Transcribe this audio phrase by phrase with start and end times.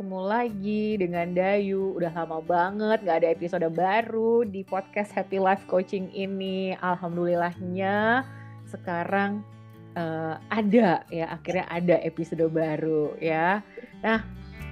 [0.00, 1.92] ketemu lagi dengan Dayu.
[1.92, 6.72] Udah lama banget nggak ada episode baru di podcast Happy Life Coaching ini.
[6.80, 8.24] Alhamdulillahnya
[8.64, 9.44] sekarang
[10.00, 13.60] uh, ada ya, akhirnya ada episode baru ya.
[14.00, 14.24] Nah,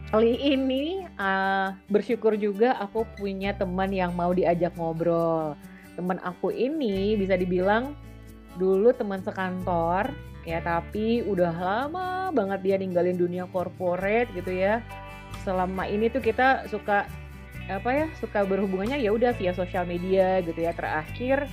[0.09, 5.53] kali ini uh, bersyukur juga aku punya teman yang mau diajak ngobrol.
[5.93, 7.93] Teman aku ini bisa dibilang
[8.57, 10.09] dulu teman sekantor
[10.49, 14.81] ya tapi udah lama banget dia ninggalin dunia corporate gitu ya
[15.49, 17.09] selama ini tuh kita suka
[17.73, 21.49] apa ya suka berhubungannya ya udah via sosial media gitu ya terakhir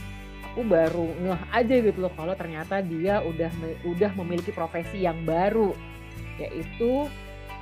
[0.52, 3.48] aku baru ngeh aja gitu loh kalau ternyata dia udah
[3.88, 5.71] udah memiliki profesi yang baru
[6.35, 7.08] yaitu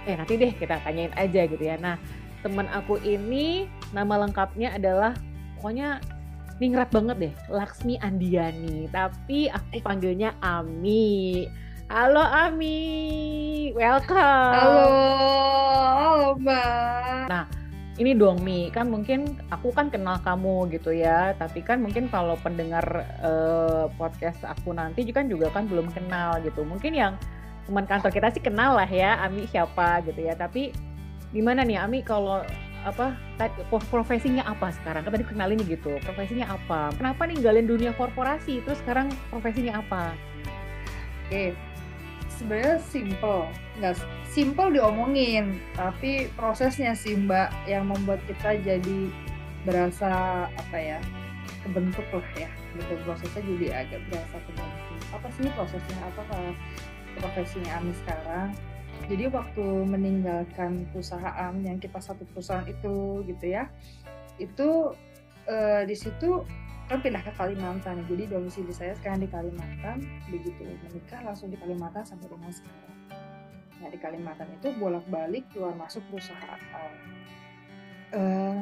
[0.10, 2.02] eh nanti deh kita tanyain aja gitu ya nah
[2.42, 5.14] teman aku ini nama lengkapnya adalah
[5.58, 6.02] pokoknya
[6.62, 8.86] ningrat banget deh, Laksmi Andiani.
[8.92, 11.48] Tapi aku panggilnya Ami.
[11.94, 14.18] Halo Ami, welcome.
[14.18, 14.90] Halo,
[15.94, 17.30] halo Mbak.
[17.30, 17.46] Nah,
[18.02, 22.34] ini dong Mi, kan mungkin aku kan kenal kamu gitu ya, tapi kan mungkin kalau
[22.42, 22.82] pendengar
[23.22, 26.66] uh, podcast aku nanti kan juga kan belum kenal gitu.
[26.66, 27.14] Mungkin yang
[27.70, 30.34] teman kantor kita sih kenal lah ya, Ami siapa gitu ya.
[30.34, 30.74] Tapi
[31.30, 32.42] gimana nih Ami kalau
[32.90, 33.14] apa
[33.70, 35.06] profesinya apa sekarang?
[35.06, 36.02] Kan tadi kenalin gitu.
[36.02, 36.90] Profesinya apa?
[36.98, 40.18] Kenapa ninggalin dunia korporasi terus sekarang profesinya apa?
[41.30, 41.73] Oke.
[42.44, 43.48] Sebenarnya simple,
[43.80, 43.96] nggak
[44.28, 49.00] simple diomongin, tapi prosesnya sih Mbak yang membuat kita jadi
[49.64, 50.12] berasa
[50.52, 51.00] apa ya
[51.64, 53.00] kebentuk lah ya gitu.
[53.08, 55.00] Prosesnya jadi agak berasa kebentuk.
[55.16, 55.98] Apa sih prosesnya?
[56.04, 56.24] Apa
[57.24, 58.52] profesinya Ami sekarang?
[59.08, 63.72] Jadi waktu meninggalkan perusahaan yang kita satu perusahaan itu gitu ya
[64.36, 64.92] itu
[65.48, 66.44] uh, di situ
[66.92, 68.04] kan pindah ke Kalimantan.
[68.06, 70.04] Jadi domisili saya sekarang di Kalimantan.
[70.28, 72.96] Begitu menikah langsung di Kalimantan sampai dengan sekarang.
[73.80, 76.60] Nah di Kalimantan itu bolak-balik keluar masuk perusahaan
[78.14, 78.58] uh,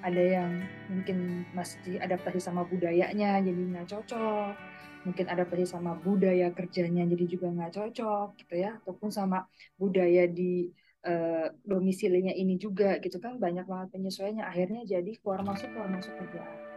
[0.00, 4.54] ada yang mungkin masih adaptasi sama budayanya jadi nggak cocok.
[5.00, 8.80] Mungkin adaptasi sama budaya kerjanya jadi juga nggak cocok gitu ya.
[8.80, 9.44] Ataupun sama
[9.76, 10.68] budaya di
[11.04, 13.36] uh, domisilinya ini juga gitu kan.
[13.36, 14.44] Banyak banget penyesuaiannya.
[14.44, 16.69] Akhirnya jadi keluar masuk keluar masuk kerja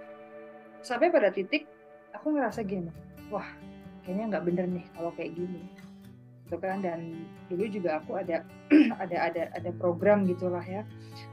[0.84, 1.66] sampai pada titik
[2.14, 2.92] aku ngerasa gini
[3.32, 3.48] wah
[4.04, 5.64] kayaknya nggak bener nih kalau kayak gini.
[6.44, 8.44] Gitu kan dan dulu juga aku ada
[9.04, 10.84] ada ada ada program gitulah ya.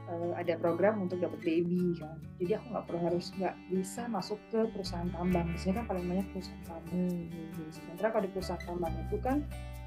[0.07, 2.17] Uh, ada program untuk dapat baby kan.
[2.39, 5.45] Jadi aku nggak perlu harus nggak bisa masuk ke perusahaan tambang.
[5.51, 6.89] Di sini kan paling banyak perusahaan tambang.
[6.91, 7.69] Hmm.
[7.71, 9.37] sementara kalau di perusahaan tambang itu kan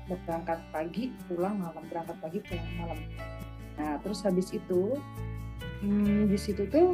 [0.05, 2.99] berangkat pagi pulang malam berangkat pagi pulang malam.
[3.81, 5.01] Nah terus habis itu
[5.81, 6.93] hmm, di situ tuh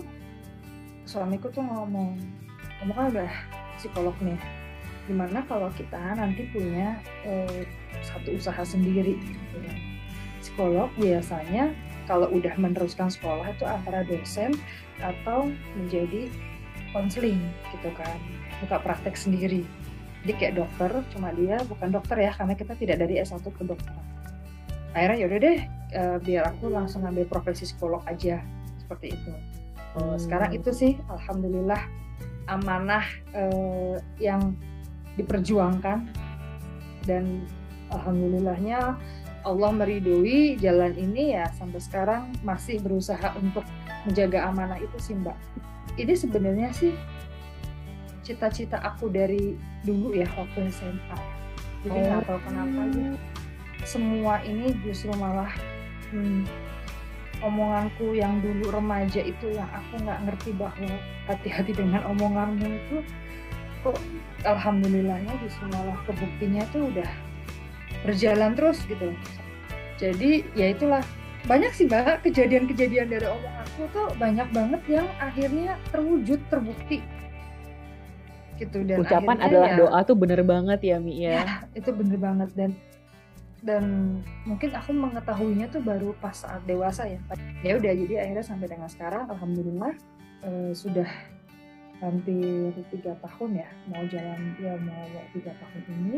[1.03, 2.14] suamiku tuh ngomong
[2.80, 3.32] kamu kan udah
[3.76, 4.41] psikolog nih.
[5.04, 6.96] Gimana kalau kita nanti punya
[7.28, 7.68] eh,
[8.00, 9.74] satu usaha sendiri gitu ya.
[10.41, 11.76] psikolog biasanya
[12.08, 14.56] kalau udah meneruskan sekolah itu antara dosen
[15.04, 16.32] atau menjadi
[16.96, 17.38] konseling
[17.76, 18.16] gitu kan.
[18.64, 19.68] Buka praktek sendiri.
[20.24, 23.97] Jadi kayak dokter cuma dia bukan dokter ya karena kita tidak dari S1 ke dokter.
[24.97, 25.58] Akhirnya yaudah deh
[25.97, 28.41] uh, biar aku langsung ambil profesi psikolog aja.
[28.80, 29.32] Seperti itu.
[29.97, 31.80] Uh, sekarang itu sih alhamdulillah
[32.50, 34.59] amanah uh, yang
[35.15, 36.11] diperjuangkan
[37.06, 37.47] dan
[37.94, 38.99] alhamdulillahnya
[39.41, 43.65] Allah meridoi jalan ini ya sampai sekarang masih berusaha untuk
[44.05, 45.37] menjaga amanah itu sih Mbak.
[45.97, 46.93] Ini sebenarnya sih
[48.21, 51.19] cita-cita aku dari dulu ya waktu SMA.
[51.89, 52.27] Jadi nggak oh.
[52.28, 53.16] tahu kenapa gitu.
[53.89, 55.49] Semua ini justru malah
[56.12, 56.44] hmm,
[57.41, 60.93] omonganku yang dulu remaja itu yang aku nggak ngerti bahwa
[61.28, 62.97] hati-hati dengan omonganmu itu
[63.81, 63.97] kok
[64.45, 67.11] alhamdulillahnya justru malah kebuktinya tuh udah
[68.05, 69.12] berjalan terus gitu.
[70.01, 71.05] Jadi ya itulah.
[71.41, 77.01] Banyak sih mbak kejadian-kejadian dari omonganku tuh banyak banget yang akhirnya terwujud terbukti.
[78.60, 81.41] Gitu dan ucapan adalah ya, doa tuh bener banget ya Mi ya.
[81.41, 82.53] ya itu bener banget.
[82.53, 82.77] Dan
[83.60, 83.84] dan
[84.48, 87.21] mungkin aku mengetahuinya tuh baru pas saat dewasa ya
[87.60, 89.92] ya udah jadi akhirnya sampai dengan sekarang alhamdulillah
[90.45, 91.09] eh, sudah
[92.01, 95.04] hampir tiga tahun ya mau jalan ya mau
[95.36, 96.16] tiga tahun ini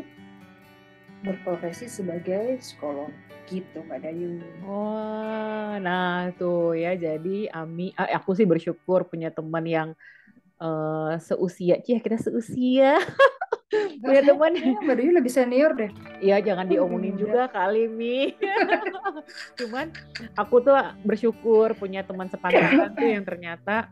[1.23, 3.11] berprofesi sebagai psikolog
[3.47, 4.43] gitu Mbak Dayu.
[4.67, 9.89] Oh, nah tuh ya jadi Ami, eh, aku sih bersyukur punya teman yang
[10.59, 12.99] uh, seusia, cia kita seusia.
[14.03, 14.53] punya teman
[14.85, 15.91] Mbak lebih senior deh.
[16.21, 18.37] Iya jangan diomongin juga kali Mi.
[19.59, 19.91] Cuman
[20.37, 23.89] aku tuh bersyukur punya teman sepantaran tuh yang ternyata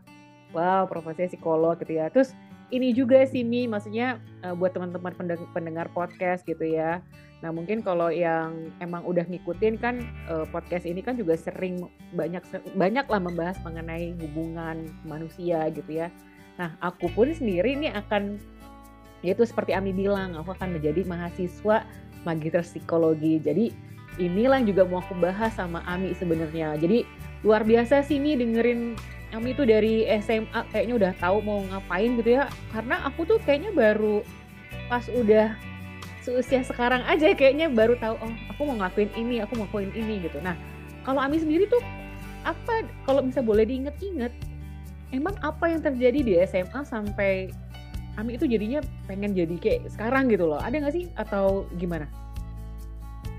[0.53, 2.07] wow profesinya psikolog gitu ya.
[2.13, 2.37] Terus
[2.71, 5.11] ini juga sih Mi, maksudnya uh, buat teman-teman
[5.51, 7.03] pendengar podcast gitu ya.
[7.41, 12.45] Nah mungkin kalau yang emang udah ngikutin kan uh, podcast ini kan juga sering banyak
[12.77, 16.07] banyak lah membahas mengenai hubungan manusia gitu ya.
[16.61, 18.37] Nah aku pun sendiri ini akan
[19.21, 21.85] yaitu seperti Ami bilang aku akan menjadi mahasiswa
[22.25, 23.41] magister psikologi.
[23.41, 23.73] Jadi
[24.21, 26.77] inilah yang juga mau aku bahas sama Ami sebenarnya.
[26.77, 27.05] Jadi
[27.41, 28.97] luar biasa sih nih dengerin
[29.31, 32.51] Ami tuh dari SMA kayaknya udah tahu mau ngapain gitu ya.
[32.75, 34.25] Karena aku tuh kayaknya baru
[34.91, 35.55] pas udah
[36.21, 40.21] seusia sekarang aja kayaknya baru tahu oh aku mau ngelakuin ini aku mau ngelakuin ini
[40.21, 40.53] gitu nah
[41.01, 41.81] kalau Ami sendiri tuh
[42.45, 44.29] apa kalau bisa boleh diinget-inget
[45.13, 47.49] emang apa yang terjadi di SMA sampai
[48.19, 50.59] Ami itu jadinya pengen jadi kayak sekarang gitu loh.
[50.59, 51.05] Ada nggak sih?
[51.15, 52.07] Atau gimana?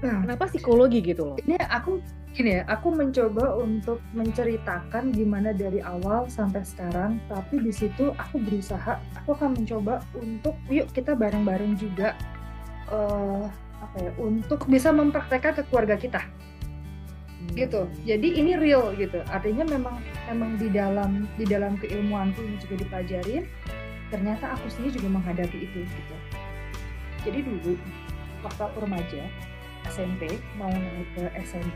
[0.03, 1.37] Nah, kenapa psikologi gitu loh?
[1.39, 2.03] Ini aku
[2.33, 7.23] gini ya aku mencoba untuk menceritakan gimana dari awal sampai sekarang.
[7.31, 12.19] Tapi di situ aku berusaha aku akan mencoba untuk yuk kita bareng-bareng juga
[12.91, 13.47] uh,
[13.83, 16.23] apa ya untuk bisa mempraktekkan ke keluarga kita.
[17.43, 17.55] Hmm.
[17.59, 17.83] gitu.
[18.07, 19.19] Jadi ini real gitu.
[19.31, 19.99] Artinya memang
[20.31, 23.45] memang di dalam di dalam keilmuanku ini juga dipelajarin
[24.13, 26.15] ternyata aku sendiri juga menghadapi itu gitu
[27.25, 27.81] jadi dulu
[28.45, 29.23] waktu remaja
[29.89, 31.73] SMP mau naik ke SMA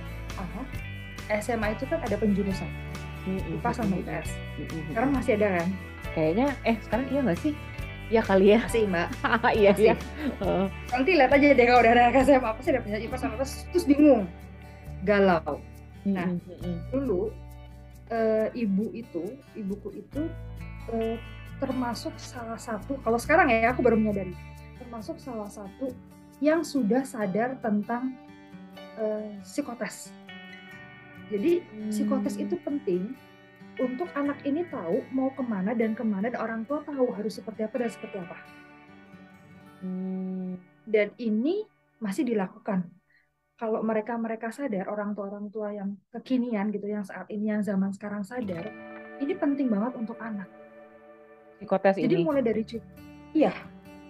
[1.41, 2.69] SMA itu kan ada penjurusan
[3.27, 4.29] IPA sama IPS
[4.93, 5.69] sekarang masih ada kan
[6.12, 7.56] kayaknya eh sekarang iya nggak sih
[8.06, 8.62] Ya kali ya.
[8.62, 9.11] Masih mbak.
[9.59, 9.94] iya iya.
[10.38, 10.71] Uh.
[10.94, 13.67] Nanti lihat aja deh kalau udah ada SMA apa sih ada punya IPA sama terus,
[13.75, 14.31] terus bingung,
[15.03, 15.59] galau.
[16.06, 16.77] Nah mm -hmm.
[16.94, 17.35] dulu
[18.15, 19.25] uh, ibu itu,
[19.59, 20.23] ibuku itu
[20.94, 21.19] uh,
[21.56, 23.00] termasuk salah satu.
[23.00, 24.37] Kalau sekarang ya aku baru menyadari,
[24.76, 25.93] termasuk salah satu
[26.41, 28.12] yang sudah sadar tentang
[29.00, 30.12] uh, psikotes.
[31.32, 31.91] Jadi hmm.
[31.91, 33.17] psikotes itu penting
[33.76, 37.37] untuk anak ini tahu mau ke mana dan ke mana dan orang tua tahu harus
[37.37, 38.37] seperti apa dan seperti apa.
[39.85, 40.61] Hmm.
[40.87, 41.67] Dan ini
[41.99, 42.88] masih dilakukan.
[43.56, 47.64] Kalau mereka mereka sadar orang tua orang tua yang kekinian gitu yang saat ini yang
[47.64, 48.69] zaman sekarang sadar
[49.17, 50.49] ini penting banget untuk anak.
[51.56, 52.25] Psikotes Jadi ini.
[52.25, 52.62] mulai dari
[53.32, 53.53] iya.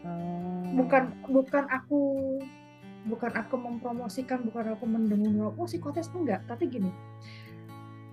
[0.03, 0.77] Hmm.
[0.77, 2.01] Bukan bukan aku
[3.07, 6.91] bukan aku mempromosikan, bukan aku mendengung oh psikotes enggak, tapi gini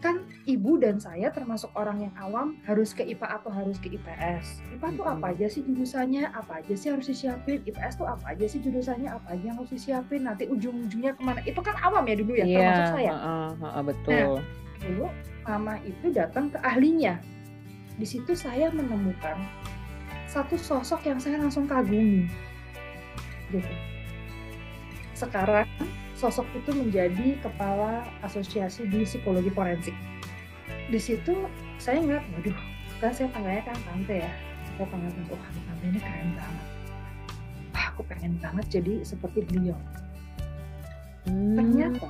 [0.03, 4.59] kan ibu dan saya termasuk orang yang awam harus ke IPA atau harus ke IPS.
[4.75, 8.43] IPA tuh apa aja sih jurusannya, apa aja sih harus disiapin, IPS tuh apa aja
[8.43, 11.39] sih jurusannya, apa aja yang harus disiapin, nanti ujung-ujungnya ke mana.
[11.47, 13.11] Itu kan awam ya dulu ya, yeah, termasuk saya.
[13.15, 14.11] Uh, uh, uh, betul.
[14.11, 14.43] Nah,
[14.83, 15.05] dulu
[15.47, 17.15] mama itu datang ke ahlinya.
[17.97, 19.37] Di situ saya menemukan
[20.25, 22.25] satu sosok yang saya langsung kagumi.
[23.53, 23.73] Gitu.
[25.13, 25.69] Sekarang
[26.17, 29.93] sosok itu menjadi kepala asosiasi di psikologi forensik.
[30.89, 31.45] Di situ
[31.77, 32.57] saya ngeliat, waduh,
[32.97, 34.31] kan saya panggilnya kan tante ya.
[34.73, 36.67] Saya panggil tante, wah tante ini keren banget.
[37.73, 39.77] Wah, aku pengen banget jadi seperti beliau.
[41.29, 41.55] Hmm.
[41.55, 42.09] Ternyata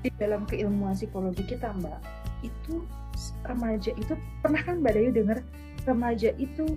[0.00, 2.00] di dalam keilmuan psikologi kita, Mbak,
[2.44, 2.82] itu
[3.44, 5.38] remaja itu pernah kan Mbak Dayu dengar
[5.84, 6.76] remaja itu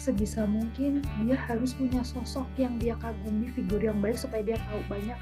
[0.00, 4.80] sebisa mungkin dia harus punya sosok yang dia kagumi figur yang baik supaya dia tahu
[4.88, 5.14] banyak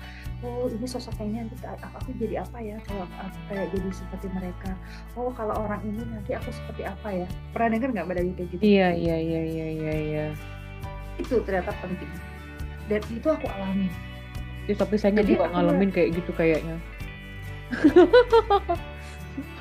[0.47, 4.73] oh ini sosok ini nanti aku jadi apa ya kalau aku kayak jadi seperti mereka.
[5.19, 7.27] Oh kalau orang ini nanti aku seperti apa ya.
[7.53, 8.61] Pernah dengar nggak mbak Dayu kayak gitu?
[8.62, 10.27] Iya iya iya iya iya iya.
[11.19, 12.09] Itu ternyata penting.
[12.88, 13.90] Dan itu aku alami.
[14.71, 16.79] Ya, tapi saya jadi juga ngalamin kayak gitu kayaknya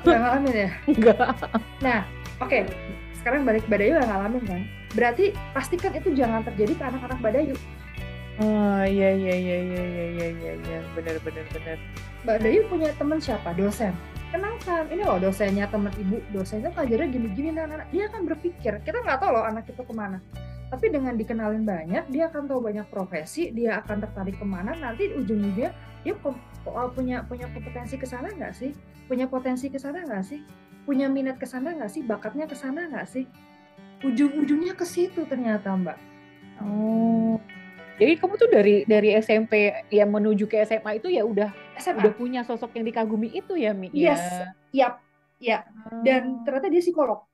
[0.02, 0.70] Gak ngalamin ya?
[0.86, 1.18] Enggak.
[1.80, 2.00] Nah,
[2.40, 2.48] oke.
[2.48, 2.62] Okay.
[3.20, 4.60] Sekarang balik Badayu gak ngalamin kan?
[4.96, 7.56] Berarti pastikan itu jangan terjadi ke anak-anak Badayu.
[8.40, 10.78] Oh iya iya iya iya iya iya iya iya.
[10.96, 11.76] benar benar benar.
[12.24, 13.52] Mbak Dayu punya teman siapa?
[13.52, 13.92] Dosen.
[14.30, 17.90] Kenalkan, ini loh dosennya teman ibu, dosennya pelajarnya gini-gini dan anak.
[17.90, 20.22] Dia akan berpikir, kita nggak tahu loh anak itu ke mana.
[20.70, 25.10] Tapi dengan dikenalin banyak, dia akan tahu banyak profesi, dia akan tertarik ke mana, nanti
[25.10, 25.74] ujung-ujungnya
[26.06, 26.14] dia
[26.64, 28.72] punya punya kompetensi ke sana nggak sih?
[29.08, 30.40] Punya potensi ke sana nggak sih?
[30.84, 32.02] Punya minat ke sana nggak sih?
[32.04, 33.24] Bakatnya ke sana nggak sih?
[34.00, 35.98] ujung-ujungnya ke situ ternyata mbak
[36.64, 37.36] oh
[38.00, 42.00] jadi kamu tuh dari dari SMP yang menuju ke SMA itu ya udah SMA.
[42.00, 44.20] udah punya sosok yang dikagumi itu ya Mi yes
[44.72, 44.94] ya yap
[45.40, 45.58] ya
[46.04, 47.24] dan ternyata dia psikolog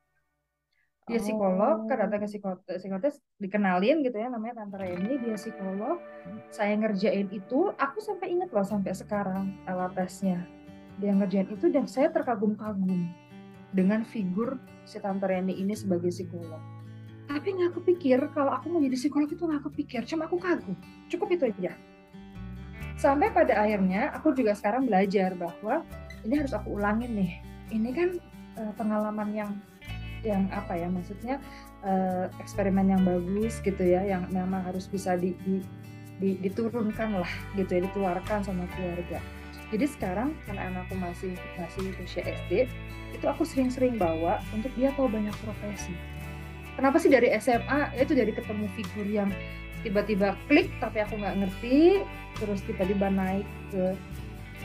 [1.06, 1.86] dia psikolog oh.
[1.86, 6.02] kan datang ke psikotes, psikotes dikenalin gitu ya namanya Tante Reni dia psikolog
[6.50, 10.42] saya ngerjain itu aku sampai inget loh sampai sekarang alat tesnya
[10.98, 13.12] dia ngerjain itu dan saya terkagum-kagum
[13.76, 14.56] dengan figur
[14.88, 16.62] si Tante Reni ini sebagai psikolog.
[17.26, 20.72] Tapi nggak kepikir kalau aku mau jadi psikolog itu nggak kepikir, cuma aku kagum.
[21.12, 21.76] Cukup itu aja.
[22.96, 25.84] Sampai pada akhirnya aku juga sekarang belajar bahwa
[26.25, 27.32] ini harus aku ulangin nih.
[27.75, 28.08] Ini kan
[28.56, 29.52] uh, pengalaman yang
[30.25, 31.42] yang apa ya maksudnya
[31.85, 35.61] uh, eksperimen yang bagus gitu ya yang memang harus bisa di, di
[36.20, 39.20] diturunkan lah gitu ya ditularkan sama keluarga.
[39.75, 42.70] Jadi sekarang karena anakku masih masih usia SD
[43.12, 45.92] itu aku sering-sering bawa untuk dia tahu banyak profesi.
[46.76, 49.30] Kenapa sih dari SMA itu dari ketemu figur yang
[49.80, 52.02] tiba-tiba klik tapi aku nggak ngerti
[52.37, 53.96] terus tiba-tiba naik ke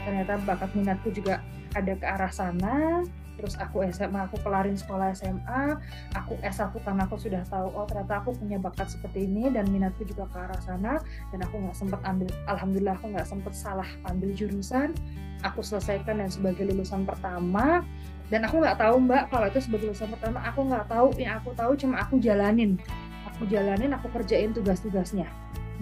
[0.02, 1.40] ternyata bakat minatku juga
[1.72, 3.06] ada ke arah sana
[3.42, 5.74] terus aku SMA aku kelarin sekolah SMA
[6.14, 10.06] aku S1 karena aku sudah tahu oh ternyata aku punya bakat seperti ini dan minatku
[10.06, 11.02] juga ke arah sana
[11.34, 14.94] dan aku nggak sempat ambil alhamdulillah aku nggak sempat salah ambil jurusan
[15.42, 17.82] aku selesaikan dan sebagai lulusan pertama
[18.30, 21.50] dan aku nggak tahu mbak kalau itu sebagai lulusan pertama aku nggak tahu yang aku
[21.58, 22.78] tahu cuma aku jalanin
[23.26, 25.26] aku jalanin aku kerjain tugas-tugasnya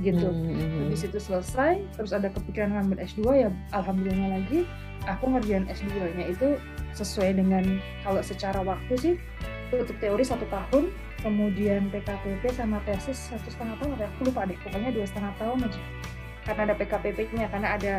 [0.00, 0.48] gitu hmm.
[0.48, 0.80] hmm, hmm.
[0.88, 4.64] habis itu selesai terus ada kepikiran ngambil S2 ya alhamdulillah lagi
[5.04, 6.56] aku ngerjain S2-nya itu
[6.94, 9.14] sesuai dengan kalau secara waktu sih
[9.70, 10.90] untuk teori satu tahun
[11.22, 15.58] kemudian PKPP sama tesis satu setengah tahun ya aku lupa deh pokoknya dua setengah tahun
[15.68, 15.80] aja
[16.48, 17.94] karena ada PKPP-nya karena ada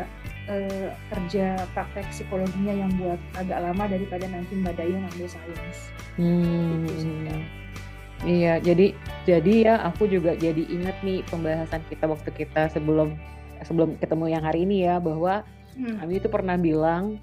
[0.49, 5.79] eh, kerja praktek psikologinya yang buat agak lama daripada nanti Mbak Dayu ngambil sains.
[6.17, 6.83] Hmm.
[6.89, 7.05] Gitu
[8.25, 8.93] iya, jadi
[9.25, 13.15] jadi ya aku juga jadi inget nih pembahasan kita waktu kita sebelum
[13.61, 15.45] sebelum ketemu yang hari ini ya bahwa
[15.77, 16.01] hmm.
[16.01, 17.21] Ami itu pernah bilang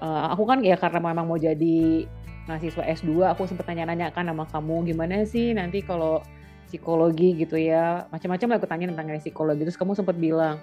[0.00, 2.08] uh, aku kan ya karena memang mau jadi
[2.46, 6.22] mahasiswa S2 aku sempat nanya-nanya kan sama kamu gimana sih nanti kalau
[6.66, 8.06] psikologi gitu ya?
[8.10, 9.62] Macam-macam lah aku tanya tentang psikologi.
[9.66, 10.58] Terus kamu sempat bilang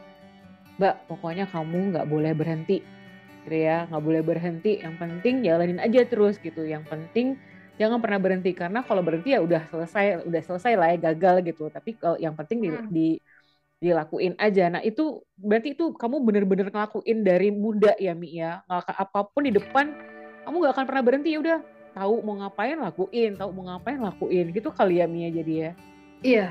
[0.78, 2.84] mbak pokoknya kamu nggak boleh berhenti
[3.44, 3.88] gitu ya.
[3.88, 6.64] Nggak boleh berhenti yang penting jalanin aja terus gitu.
[6.64, 7.28] Yang penting
[7.82, 11.72] jangan pernah berhenti karena kalau berhenti ya udah selesai udah selesai lah ya gagal gitu.
[11.72, 12.88] Tapi kalau yang penting di, hmm.
[12.92, 13.08] di
[13.84, 14.72] dilakuin aja.
[14.72, 18.64] Nah itu berarti itu kamu bener-bener ngelakuin dari muda ya Mi ya.
[18.66, 19.92] Nggak apa pun di depan
[20.44, 21.60] kamu gak akan pernah berhenti ya udah
[21.94, 25.72] tahu mau ngapain lakuin, tahu mau ngapain lakuin gitu kali ya Mia jadi ya.
[26.24, 26.48] Iya.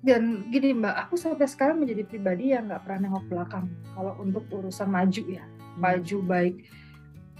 [0.00, 3.68] Dan gini Mbak, aku sampai sekarang menjadi pribadi yang nggak pernah nengok belakang.
[3.92, 5.76] Kalau untuk urusan maju ya, hmm.
[5.76, 6.54] maju baik.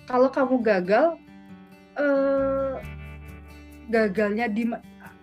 [0.05, 1.17] Kalau kamu gagal,
[1.97, 2.75] eh,
[3.89, 4.69] gagalnya di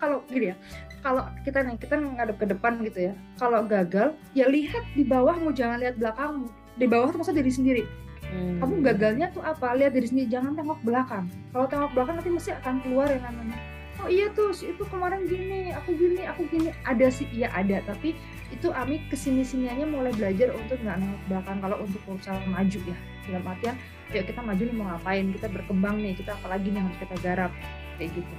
[0.02, 0.56] kalau gini ya,
[1.00, 3.14] kalau kita nih kita ngadep ke depan gitu ya.
[3.38, 6.48] Kalau gagal ya lihat di bawahmu jangan lihat belakangmu.
[6.78, 7.84] Di bawah tuh maksudnya diri sendiri.
[8.28, 8.60] Hmm.
[8.60, 9.72] kamu gagalnya tuh apa?
[9.72, 11.24] Lihat diri sendiri jangan tengok belakang.
[11.48, 13.56] Kalau tengok belakang nanti mesti akan keluar yang namanya.
[13.98, 16.70] Oh iya tuh itu kemarin gini aku gini aku gini.
[16.84, 17.80] Ada sih iya ada.
[17.88, 18.12] Tapi
[18.52, 21.56] itu Ami ke sini siniannya mulai belajar untuk nggak nengok belakang.
[21.64, 22.96] Kalau untuk usaha maju ya.
[23.28, 23.76] Dalam artian
[24.12, 25.24] yuk kita maju nih mau ngapain?
[25.32, 27.52] Kita berkembang nih kita apalagi nih harus kita garap?
[27.96, 28.34] Kayak gitu.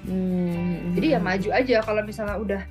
[0.00, 0.69] Hmm.
[1.00, 2.62] Jadi ya maju aja kalau misalnya udah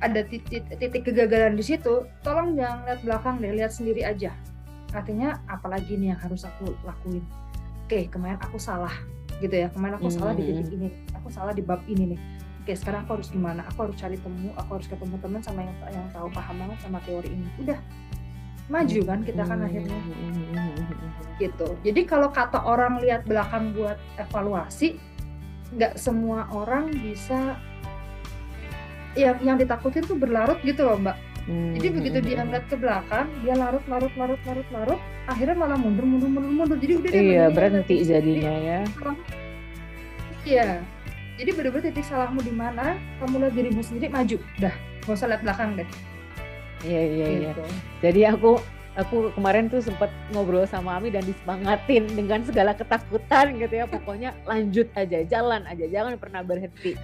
[0.00, 4.32] ada titik, titik kegagalan di situ, tolong jangan lihat belakang deh, lihat sendiri aja.
[4.96, 7.20] Artinya apalagi nih yang harus aku lakuin.
[7.84, 8.92] Oke, kemarin aku salah
[9.44, 9.68] gitu ya.
[9.68, 10.16] Kemarin aku hmm.
[10.16, 12.20] salah di titik ini, aku salah di bab ini nih.
[12.64, 13.60] Oke, sekarang aku harus gimana?
[13.68, 16.98] Aku harus cari temu, aku harus ketemu teman sama yang yang tahu paham banget sama
[17.04, 17.48] teori ini.
[17.60, 17.76] Udah
[18.72, 20.00] maju kan kita kan akhirnya
[21.36, 21.66] gitu.
[21.84, 24.96] Jadi kalau kata orang lihat belakang buat evaluasi,
[25.74, 27.58] nggak semua orang bisa
[29.14, 31.18] ya yang ditakutin tuh berlarut gitu loh mbak.
[31.44, 31.76] Hmm.
[31.76, 36.08] jadi begitu dia ngeliat ke belakang dia larut larut larut larut larut akhirnya malah mundur
[36.08, 36.78] mundur mundur mundur.
[36.80, 38.80] Jadi udah iya berhenti jadinya ya.
[40.44, 40.68] Iya.
[41.34, 44.38] Jadi bener-bener titik salahmu di mana kamu lihat dirimu sendiri maju.
[44.56, 45.88] Dah gak usah lihat belakang deh.
[46.84, 47.50] Iya iya iya.
[47.52, 47.64] Gitu.
[48.04, 48.60] jadi aku
[48.94, 53.86] aku kemarin tuh sempat ngobrol sama Ami dan disemangatin dengan segala ketakutan gitu ya.
[53.90, 56.94] Pokoknya lanjut aja jalan aja jangan pernah berhenti.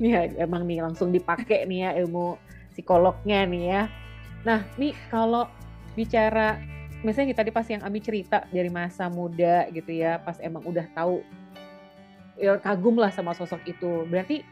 [0.00, 2.36] Ya emang nih langsung dipakai nih ya ilmu
[2.72, 3.82] psikolognya nih ya.
[4.44, 5.48] Nah nih kalau
[5.96, 6.60] bicara
[7.00, 11.24] misalnya tadi pas yang Ami cerita dari masa muda gitu ya pas emang udah tahu
[12.40, 14.04] ya kagum lah sama sosok itu.
[14.08, 14.44] Berarti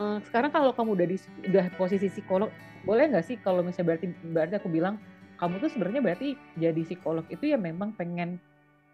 [0.00, 1.16] eh, sekarang kalau kamu udah di
[1.48, 2.52] udah posisi psikolog
[2.84, 4.96] boleh nggak sih kalau misalnya berarti berarti aku bilang
[5.38, 6.28] kamu tuh sebenarnya berarti
[6.58, 8.42] jadi psikolog itu ya memang pengen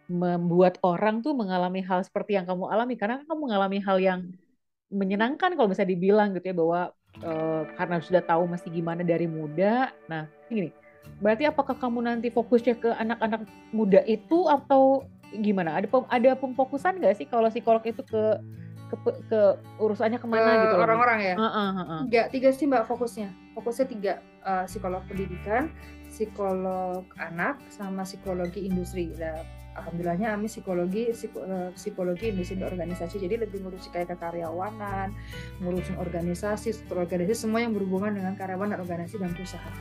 [0.05, 4.21] membuat orang tuh mengalami hal seperti yang kamu alami karena kamu mengalami hal yang
[4.93, 6.81] menyenangkan kalau misalnya dibilang gitu ya bahwa
[7.25, 9.91] uh, karena sudah tahu masih gimana dari muda.
[10.07, 10.71] Nah, gini.
[11.21, 15.05] Berarti apakah kamu nanti fokusnya ke anak-anak muda itu atau
[15.41, 15.81] gimana?
[15.81, 18.23] Ada pem, ada pemfokusan nggak sih kalau psikolog itu ke
[19.01, 19.41] ke, ke
[19.81, 21.35] urusannya ke mana uh, gitu orang-orang ya?
[21.35, 22.01] Uh, uh, uh, uh.
[22.07, 23.33] Tiga, tiga sih mbak fokusnya.
[23.55, 25.73] Fokusnya tiga uh, psikolog pendidikan,
[26.11, 29.11] psikolog anak sama psikologi industri.
[29.19, 29.43] Nah,
[29.75, 35.11] alhamdulillahnya kami psikologi eh, psikologi industri organisasi jadi lebih ngurusin kayak kekaryawanan,
[35.59, 39.77] ngurusin organisasi, struktur organisasi semua yang berhubungan dengan karyawan dan organisasi dan perusahaan.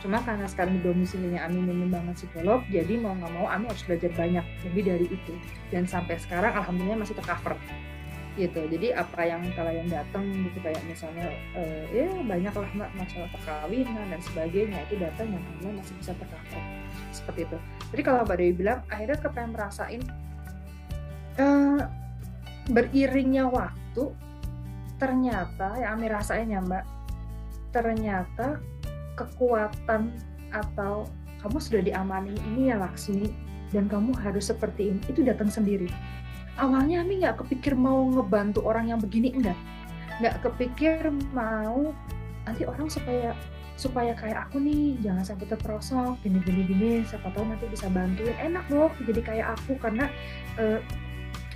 [0.00, 4.10] Cuma karena sekarang domisilinya Ami minim banget psikolog, jadi mau nggak mau Ami harus belajar
[4.16, 5.34] banyak lebih dari itu.
[5.68, 7.54] Dan sampai sekarang alhamdulillah masih tercover.
[8.38, 8.60] Gitu.
[8.66, 14.06] Jadi apa yang kalian datang gitu kayak misalnya uh, ya banyak lah mbak masalah perkawinan
[14.10, 16.62] dan sebagainya itu datang yang kalian masih bisa tercover
[17.10, 17.58] seperti itu.
[17.90, 20.02] Jadi kalau mbak Dewi bilang akhirnya kepengen merasain
[21.40, 21.82] uh,
[22.70, 24.04] beriringnya waktu
[25.00, 26.84] ternyata yang kami rasain ya mbak
[27.72, 28.60] ternyata
[29.16, 30.12] kekuatan
[30.50, 31.08] atau
[31.40, 33.32] kamu sudah diamani ini ya Laksmi
[33.70, 35.88] dan kamu harus seperti ini itu datang sendiri
[36.60, 39.58] awalnya Ami nggak kepikir mau ngebantu orang yang begini enggak.
[40.20, 41.96] Nggak kepikir mau
[42.44, 43.32] nanti orang supaya
[43.80, 48.36] supaya kayak aku nih jangan sampai terperosok gini gini gini siapa tahu nanti bisa bantuin.
[48.36, 50.12] Enak loh jadi kayak aku karena
[50.60, 50.84] e,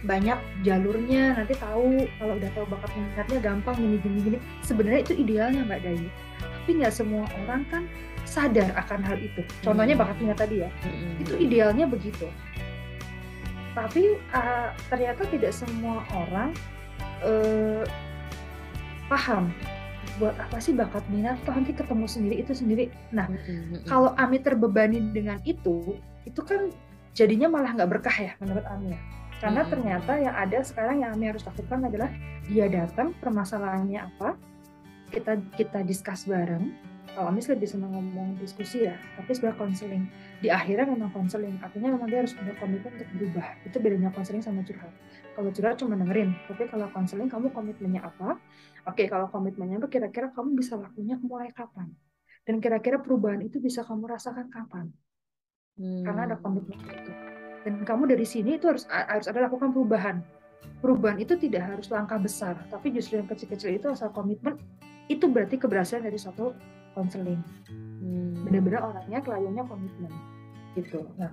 [0.05, 4.19] banyak jalurnya nanti tahu kalau udah tahu bakat minatnya gampang gini gini.
[4.25, 6.09] Gini sebenarnya itu idealnya mbak Dayu
[6.41, 7.85] tapi nggak semua orang kan
[8.25, 9.45] sadar akan hal itu.
[9.61, 10.01] Contohnya hmm.
[10.01, 10.73] bakat minat tadi ya.
[10.81, 11.21] Hmm.
[11.21, 12.25] itu idealnya begitu
[13.75, 16.55] tapi uh, ternyata tidak semua orang
[17.27, 17.83] uh,
[19.11, 19.51] paham
[20.23, 23.91] buat apa sih bakat minat toh nanti ketemu sendiri itu sendiri nah mm-hmm.
[23.91, 26.71] kalau Ami terbebani dengan itu itu kan
[27.19, 29.01] jadinya malah nggak berkah ya menurut Ami ya
[29.43, 29.73] karena mm-hmm.
[29.75, 32.11] ternyata yang ada sekarang yang Ami harus lakukan adalah
[32.47, 34.39] dia datang permasalahannya apa
[35.11, 40.05] kita kita diskus bareng kalau Amis lebih senang ngomong diskusi ya, tapi sebenarnya konseling.
[40.43, 43.47] Di akhirnya memang konseling, artinya memang dia harus punya komitmen untuk berubah.
[43.63, 44.91] Itu bedanya konseling sama curhat.
[45.39, 48.43] Kalau curhat cuma dengerin, tapi kalau konseling kamu komitmennya apa?
[48.91, 51.95] Oke, kalau komitmennya apa kira-kira kamu bisa lakunya mulai kapan?
[52.43, 54.91] Dan kira-kira perubahan itu bisa kamu rasakan kapan?
[55.79, 56.03] Hmm.
[56.03, 57.13] Karena ada komitmen itu.
[57.63, 60.19] Dan kamu dari sini itu harus harus ada lakukan perubahan.
[60.83, 64.59] Perubahan itu tidak harus langkah besar, tapi justru yang kecil-kecil itu asal komitmen
[65.09, 66.57] itu berarti keberhasilan dari suatu
[66.95, 68.47] konseling hmm.
[68.47, 70.13] benar-benar orangnya kliennya komitmen
[70.79, 71.31] gitu nah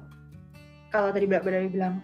[0.92, 2.04] kalau tadi mbak Badari bilang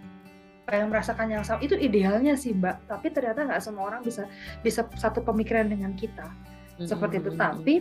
[0.68, 4.28] yang merasakan yang sama itu idealnya sih mbak tapi ternyata nggak semua orang bisa
[4.64, 6.28] bisa satu pemikiran dengan kita
[6.78, 6.88] hmm.
[6.88, 7.76] seperti itu tapi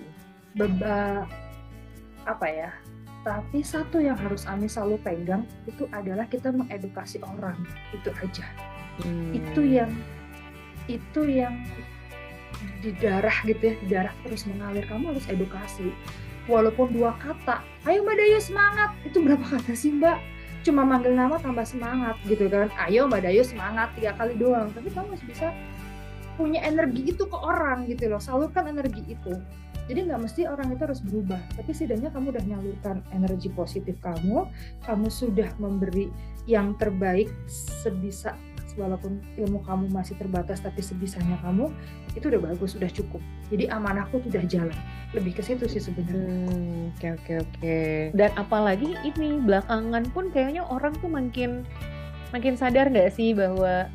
[0.56, 1.26] beba,
[2.24, 2.70] apa ya
[3.27, 7.59] tapi satu yang harus Ami selalu pegang itu adalah kita mengedukasi orang
[7.90, 8.46] itu aja
[9.03, 9.35] hmm.
[9.35, 9.90] itu yang
[10.87, 11.59] itu yang
[12.81, 15.90] di darah gitu ya di darah terus mengalir kamu harus edukasi.
[16.47, 18.95] Walaupun dua kata ayo mbak Dayu semangat.
[19.03, 20.19] Itu berapa kata sih mbak?
[20.62, 22.71] Cuma manggil nama tambah semangat gitu kan.
[22.79, 24.71] Ayo mbak Dayu semangat tiga kali doang.
[24.71, 25.51] Tapi kamu harus bisa
[26.37, 29.35] punya energi itu ke orang gitu loh salurkan energi itu.
[29.87, 34.51] Jadi nggak mesti orang itu harus berubah tapi setidaknya kamu udah nyalurkan energi positif kamu
[34.83, 36.11] kamu sudah memberi
[36.51, 38.35] yang terbaik sebisa
[38.76, 41.72] walaupun ilmu kamu masih terbatas tapi sebisanya kamu
[42.12, 43.20] itu udah bagus udah cukup.
[43.48, 44.76] Jadi amanahku sudah jalan.
[45.16, 46.46] Lebih ke situ sih sebenarnya.
[46.48, 47.78] Hmm, oke oke oke.
[48.12, 51.64] Dan apalagi ini belakangan pun kayaknya orang tuh makin
[52.30, 53.88] makin sadar nggak sih bahwa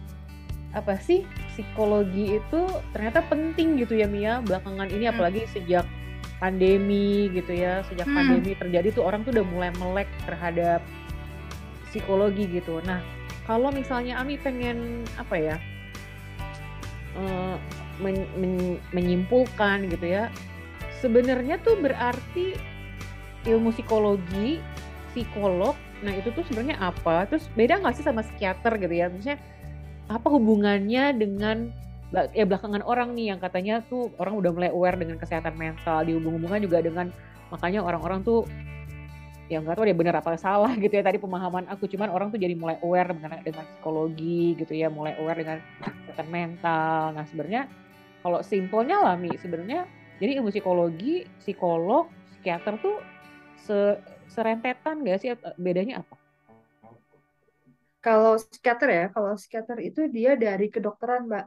[0.71, 2.61] apa sih psikologi itu
[2.95, 4.41] ternyata penting gitu ya Mia?
[4.41, 5.13] Belakangan ini hmm.
[5.13, 5.85] apalagi sejak
[6.41, 8.17] pandemi gitu ya sejak hmm.
[8.17, 10.81] pandemi terjadi tuh orang tuh udah mulai melek terhadap
[11.93, 12.81] psikologi gitu.
[12.81, 15.56] Nah kalau misalnya Ami pengen apa ya
[17.17, 17.58] uh,
[18.01, 20.30] men, men, menyimpulkan gitu ya
[21.01, 22.58] sebenarnya tuh berarti
[23.49, 24.62] ilmu psikologi
[25.12, 27.30] psikolog nah itu tuh sebenarnya apa?
[27.30, 29.08] Terus beda nggak sih sama psikiater gitu ya?
[29.08, 29.38] Maksudnya
[30.10, 31.69] apa hubungannya dengan
[32.36, 36.60] ya belakangan orang nih yang katanya tuh orang udah mulai aware dengan kesehatan mental dihubung-hubungkan
[36.60, 37.08] juga dengan
[37.47, 38.43] makanya orang-orang tuh
[39.51, 41.91] ya nggak tahu dia benar apa salah gitu ya tadi pemahaman aku.
[41.91, 46.27] Cuman orang tuh jadi mulai aware dengan dengan psikologi gitu ya mulai aware dengan kesehatan
[46.31, 47.11] mental.
[47.11, 47.67] Nah sebenarnya
[48.23, 49.83] kalau simpelnya lah mi sebenarnya
[50.23, 53.03] jadi ilmu psikologi psikolog psikiater tuh
[53.59, 53.99] se
[54.31, 55.35] serentetan gak sih?
[55.59, 56.15] Bedanya apa?
[57.99, 61.45] Kalau psikiater ya kalau psikiater itu dia dari kedokteran mbak.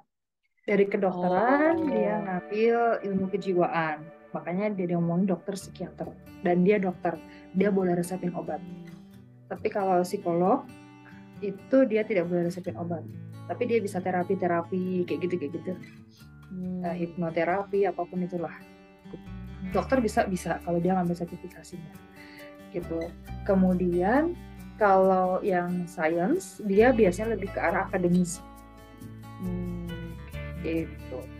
[0.64, 1.88] Dari kedokteran oh.
[1.88, 6.10] dia ngambil ilmu kejiwaan makanya dia ngomongin dokter psikiater.
[6.42, 7.14] Dan dia dokter.
[7.54, 8.58] Dia boleh resepin obat.
[9.46, 10.66] Tapi kalau psikolog
[11.38, 13.06] itu dia tidak boleh resepin obat.
[13.46, 15.72] Tapi dia bisa terapi terapi kayak gitu kayak gitu.
[16.54, 16.86] Hmm.
[16.86, 18.52] uh, hipnoterapi apa pun itulah.
[19.70, 21.94] Dokter bisa bisa kalau dia ngambil sertifikasinya.
[22.74, 22.98] Gitu.
[23.46, 24.34] Kemudian
[24.74, 28.42] kalau yang science dia biasanya lebih ke arah akademis.
[29.38, 29.86] Hmm,
[30.64, 31.33] gitu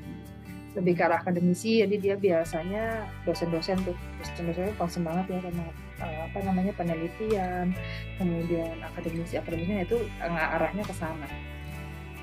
[0.75, 3.97] lebih ke arah akademisi jadi dia biasanya dosen-dosen tuh.
[4.21, 5.65] Dosen-dosennya concern banget ya karena
[6.03, 7.71] uh, apa namanya penelitian.
[8.19, 11.29] Kemudian akademisi akademisnya itu arahnya ke sana.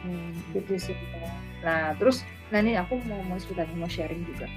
[0.01, 0.97] Hmm, gitu sih
[1.61, 4.49] nah terus nah ini aku mau mau cerita mau sharing juga.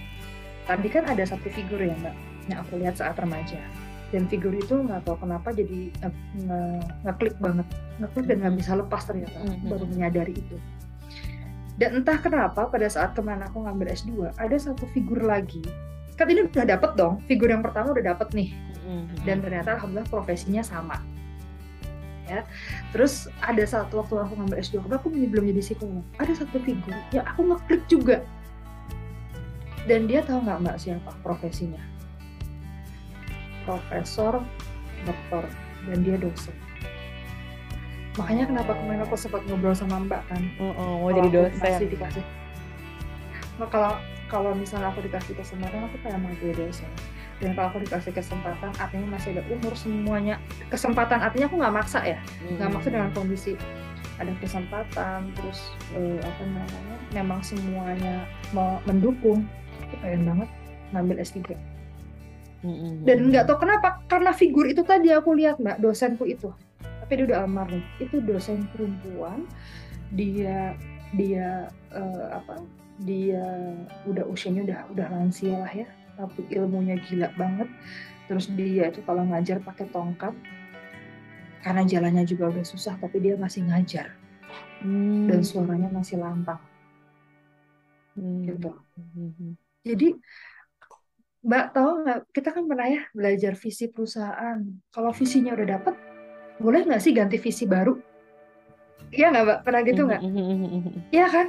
[0.65, 2.17] Tapi kan ada satu figur ya mbak
[2.49, 3.61] yang aku lihat saat remaja.
[4.09, 5.93] Dan figur itu nggak tahu kenapa jadi
[7.05, 7.67] ngeklik banget.
[8.01, 9.37] Ngeklik dan nggak bisa lepas ternyata.
[9.37, 9.69] Mm -hmm.
[9.69, 10.57] baru menyadari itu
[11.75, 15.63] dan entah kenapa pada saat kemarin aku ngambil S2 ada satu figur lagi.
[16.15, 18.51] Kan ini udah dapet dong figur yang pertama udah dapet nih.
[18.85, 19.25] Mm-hmm.
[19.25, 21.01] dan ternyata alhamdulillah profesinya sama.
[22.29, 22.45] Ya
[22.93, 26.95] terus ada satu waktu aku ngambil S2 karena aku belum jadi psikolog ada satu figur
[27.11, 28.21] ya aku ngeklik juga.
[29.85, 31.81] Dan dia tahu nggak mbak siapa profesinya?
[33.65, 34.41] Profesor
[35.05, 35.45] doktor
[35.89, 36.64] dan dia dosen
[38.15, 40.43] makanya kenapa kemarin aku sempat ngobrol sama mbak kan?
[40.63, 41.59] Oh, oh, mau jadi dosen.
[41.59, 42.25] masih dikasih.
[43.59, 43.93] Nah, kalau
[44.27, 46.91] kalau misalnya aku dikasih kesempatan aku kayak mau jadi dosen.
[47.43, 50.39] Dan kalau aku dikasih kesempatan artinya masih ada umur semuanya.
[50.71, 52.19] Kesempatan artinya aku nggak maksa ya?
[52.47, 52.75] Nggak Hmm.
[52.79, 53.53] maksa dengan kondisi
[54.15, 58.23] ada kesempatan terus eh, apa namanya memang semuanya
[58.55, 59.43] mau mendukung.
[59.91, 60.49] Aku pengen banget
[60.95, 61.59] ngambil S3
[62.65, 63.03] Mm-mm.
[63.05, 66.49] dan nggak tahu kenapa karena figur itu tadi aku lihat mbak dosenku itu
[67.05, 69.45] tapi dia udah almarhum itu dosen perempuan.
[70.17, 70.73] Dia
[71.13, 72.65] dia eh, apa
[73.05, 73.45] dia
[74.09, 75.85] udah usianya udah udah lansia lah ya.
[76.17, 77.69] Tapi ilmunya gila banget.
[78.25, 80.33] Terus dia itu kalau ngajar pakai tongkat
[81.61, 84.17] karena jalannya juga udah susah tapi dia masih ngajar.
[84.85, 85.27] Hmm.
[85.33, 86.61] dan suaranya masih lantang
[88.15, 88.47] Hmm.
[88.47, 88.71] gitu.
[88.95, 89.59] Mhm.
[89.83, 90.09] jadi
[91.45, 92.21] Mbak tahu nggak?
[92.33, 94.65] Kita kan pernah ya belajar visi perusahaan.
[94.89, 95.93] Kalau visinya udah dapet
[96.59, 97.95] boleh nggak sih ganti visi baru?
[99.15, 99.59] Iya nggak Mbak?
[99.67, 100.21] Pernah gitu nggak.
[101.17, 101.47] Iya kan?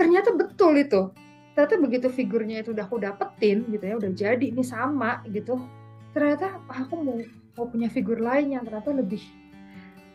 [0.00, 1.12] Ternyata betul itu.
[1.52, 5.60] Ternyata begitu figurnya itu udah aku dapetin gitu ya udah jadi ini sama gitu
[6.12, 7.18] ternyata aku mau
[7.56, 9.20] mau punya figur lain yang ternyata lebih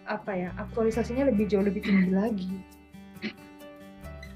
[0.07, 2.49] apa ya aktualisasinya lebih jauh lebih tinggi lagi.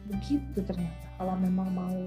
[0.10, 1.98] Begitu ternyata kalau memang mau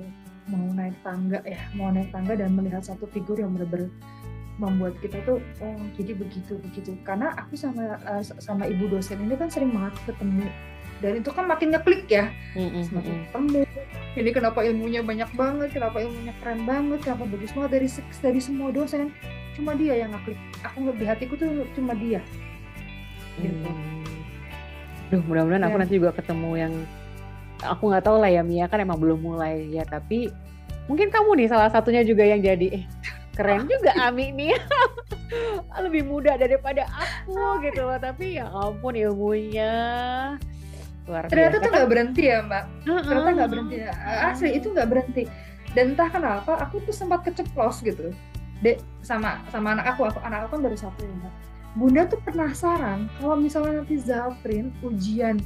[0.44, 3.88] mau naik tangga ya mau naik tangga dan melihat satu figur yang benar-benar
[4.54, 6.94] membuat kita tuh oh jadi begitu begitu.
[7.02, 10.46] Karena aku sama eh, sama ibu dosen ini kan sering banget ketemu.
[11.02, 12.30] Dan itu kan makin ngeklik ya.
[12.54, 12.82] Mhm.
[12.86, 13.60] semakin ketemu.
[14.14, 17.88] Ini kenapa ilmunya banyak banget kenapa ilmunya keren banget kenapa bagus banget dari
[18.22, 19.10] dari semua dosen.
[19.58, 20.38] Cuma dia yang ngeklik.
[20.62, 22.22] Aku di hatiku tuh cuma dia.
[23.42, 23.66] Gitu.
[23.66, 24.02] Hmm.
[25.10, 26.72] Duh, mudah-mudahan aku Dan- nanti juga ketemu yang
[27.60, 30.28] aku nggak tahu lah ya Mia kan emang belum mulai ya tapi
[30.90, 32.82] mungkin kamu nih salah satunya juga yang jadi.
[32.82, 32.84] Eh
[33.34, 34.54] keren juga Ami nih.
[35.84, 37.98] Lebih muda daripada aku gitu loh.
[37.98, 39.74] Tapi ya ampun ilmunya.
[41.04, 41.64] Luar ternyata biasa.
[41.64, 42.64] tuh nggak berhenti ya mbak?
[42.86, 45.22] Ternyata nggak berhenti asli itu nggak berhenti.
[45.74, 48.14] Dan entah kenapa aku tuh sempat keceplos gitu.
[48.62, 51.34] Dek sama sama anak aku, aku anak aku kan baru satu ya mbak.
[51.74, 55.42] Bunda tuh penasaran kalau misalnya nanti Zafrin ujian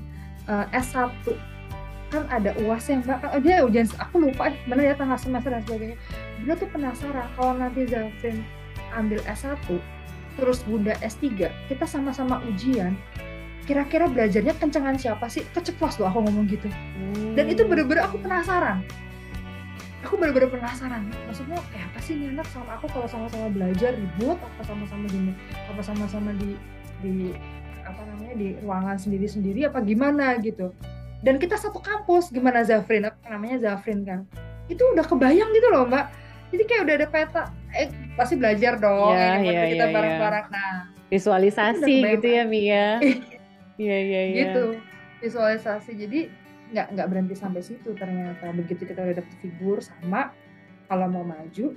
[0.47, 1.25] eh, S1
[2.09, 3.21] kan ada uas yang mbak.
[3.21, 5.97] Kan dia ujian aku lupa eh bener ya tanggal semester dan sebagainya.
[6.41, 8.41] Bunda tuh penasaran kalau nanti Zafrin
[8.97, 9.61] ambil S1
[10.39, 11.29] terus bunda S3
[11.69, 12.95] kita sama-sama ujian
[13.69, 15.45] kira-kira belajarnya kencengan siapa sih?
[15.53, 16.73] Keceplos loh aku ngomong gitu.
[17.37, 17.71] Dan itu Hmm.
[17.75, 18.81] bener-bener aku penasaran.
[20.09, 22.47] Aku bener-bener penasaran maksudnya kayak apa sih nih anak?
[22.49, 25.33] Sama aku kalau sama-sama belajar ribut apa sama-sama gini
[25.69, 26.57] apa sama-sama di
[27.05, 27.15] di
[27.85, 30.39] apa namanya di ruangan sendiri-sendiri apa gimana?
[30.41, 30.73] Gitu
[31.23, 33.11] dan kita satu kampus gimana Zafrin?
[33.11, 34.23] Apa namanya Zafrin kan?
[34.71, 36.07] Itu udah kebayang gitu loh mbak.
[36.49, 37.43] Jadi kayak udah ada peta
[37.77, 39.95] eh pasti belajar dong Iya, ini iya, kita iya, iya.
[39.95, 40.47] bareng-bareng.
[40.49, 40.75] Nah
[41.09, 43.01] visualisasi gitu ya Mia
[43.83, 44.37] iya iya iya.
[44.49, 44.65] Gitu
[45.19, 45.91] visualisasi.
[45.99, 46.21] Jadi
[46.73, 48.49] nggak nggak berhenti sampai situ ternyata.
[48.55, 50.33] Begitu kita udah dapet figur sama
[50.89, 51.77] kalau mau maju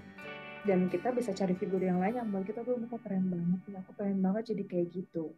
[0.63, 3.91] dan kita bisa cari figur yang lain yang buat kita tuh kok keren banget aku
[3.97, 5.33] pengen banget jadi kayak gitu.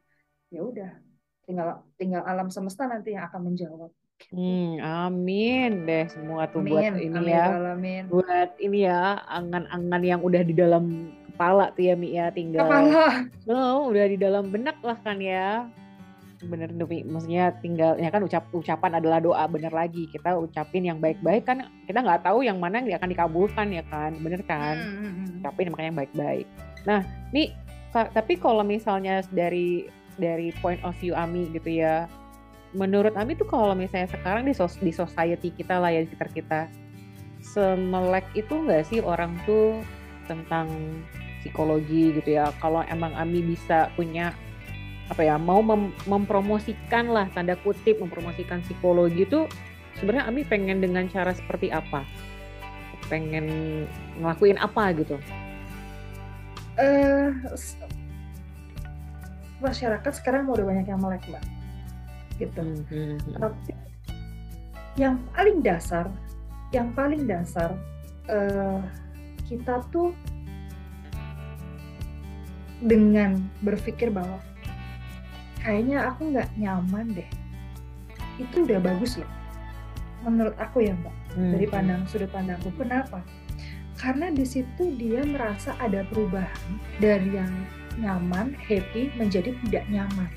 [0.54, 0.94] Ya udah
[1.44, 3.92] tinggal tinggal alam semesta nanti yang akan menjawab.
[4.32, 7.46] Hmm, amin deh semua tuh buat amin ini amin ya.
[7.60, 8.04] alamin.
[8.08, 12.64] Buat ini ya angan-angan yang udah di dalam kepala tuh ya Mi ya tinggal.
[12.64, 13.28] Kepala.
[13.50, 15.68] Oh, udah di dalam benak lah kan ya.
[16.40, 17.04] Bener tuh Mi.
[17.04, 20.08] Maksudnya tinggal ya kan ucap ucapan adalah doa bener lagi.
[20.08, 24.16] Kita ucapin yang baik-baik kan kita nggak tahu yang mana yang akan dikabulkan ya kan
[24.24, 24.80] bener kan?
[24.80, 25.28] Hmm, hmm, hmm.
[25.44, 26.46] ucapin makanya yang baik-baik.
[26.88, 27.02] Nah
[27.36, 27.52] Mi
[27.94, 29.86] tapi kalau misalnya dari
[30.18, 32.06] dari point of view Ami gitu ya.
[32.74, 36.30] Menurut Ami tuh kalau misalnya sekarang di sos di society kita lah ya di sekitar
[36.34, 36.62] kita
[37.44, 39.84] semelek itu nggak sih orang tuh
[40.26, 40.72] tentang
[41.44, 42.50] psikologi gitu ya?
[42.58, 44.34] Kalau emang Ami bisa punya
[45.12, 49.46] apa ya mau mem- mempromosikan lah tanda kutip mempromosikan psikologi itu
[50.00, 52.08] sebenarnya Ami pengen dengan cara seperti apa?
[53.12, 53.46] Pengen
[54.18, 55.20] ngelakuin apa gitu?
[57.54, 57.78] S-
[59.64, 61.44] masyarakat sekarang udah banyak yang melek mbak.
[62.38, 62.62] Gitu.
[62.62, 63.72] Hmm, tapi
[65.00, 66.06] yang paling dasar
[66.76, 67.74] yang paling dasar
[68.28, 68.80] eh,
[69.48, 70.12] kita tuh
[72.84, 74.44] dengan berpikir bahwa
[75.64, 77.30] kayaknya aku nggak nyaman deh.
[78.36, 79.32] Itu udah bagus loh
[80.24, 81.16] menurut aku ya mbak.
[81.34, 81.50] Hmm.
[81.58, 83.26] dari pandang sudut pandangku kenapa?
[83.98, 87.50] Karena di situ dia merasa ada perubahan dari yang
[88.00, 90.30] nyaman happy menjadi tidak nyaman.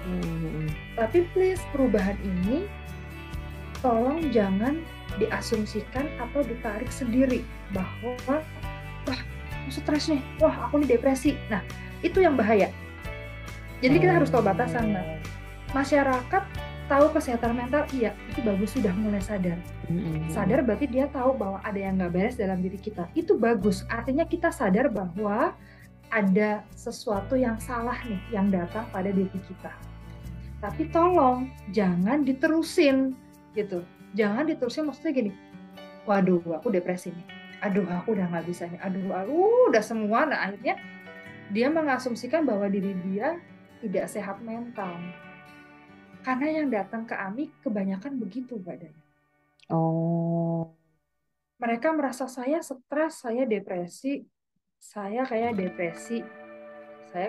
[0.00, 0.64] Hmm.
[0.96, 2.64] tapi please perubahan ini
[3.84, 4.80] tolong jangan
[5.20, 7.44] diasumsikan atau ditarik sendiri
[7.76, 9.20] bahwa wah
[9.60, 10.22] aku stres nih.
[10.38, 11.36] Wah aku nih depresi.
[11.52, 11.64] Nah
[12.00, 12.72] itu yang bahaya.
[13.80, 15.06] Jadi kita harus tahu batasan mbak.
[15.72, 16.42] Masyarakat
[16.90, 19.56] tahu kesehatan mental iya itu bagus sudah mulai sadar.
[20.28, 23.08] Sadar berarti dia tahu bahwa ada yang nggak beres dalam diri kita.
[23.16, 25.54] Itu bagus artinya kita sadar bahwa
[26.10, 29.70] ada sesuatu yang salah nih yang datang pada diri kita.
[30.60, 33.14] Tapi tolong jangan diterusin
[33.54, 33.86] gitu.
[34.18, 35.32] Jangan diterusin maksudnya gini.
[36.04, 37.26] Waduh aku depresi nih.
[37.62, 38.82] Aduh aku udah nggak bisa nih.
[38.82, 40.26] Aduh aku udah semua.
[40.26, 40.76] Nah akhirnya
[41.54, 43.38] dia mengasumsikan bahwa diri dia
[43.80, 44.98] tidak sehat mental.
[46.20, 49.00] Karena yang datang ke Ami kebanyakan begitu, Mbak Daya.
[49.72, 50.68] Oh.
[51.56, 54.24] Mereka merasa saya stres, saya depresi,
[54.80, 56.24] saya kayak depresi.
[57.12, 57.28] Saya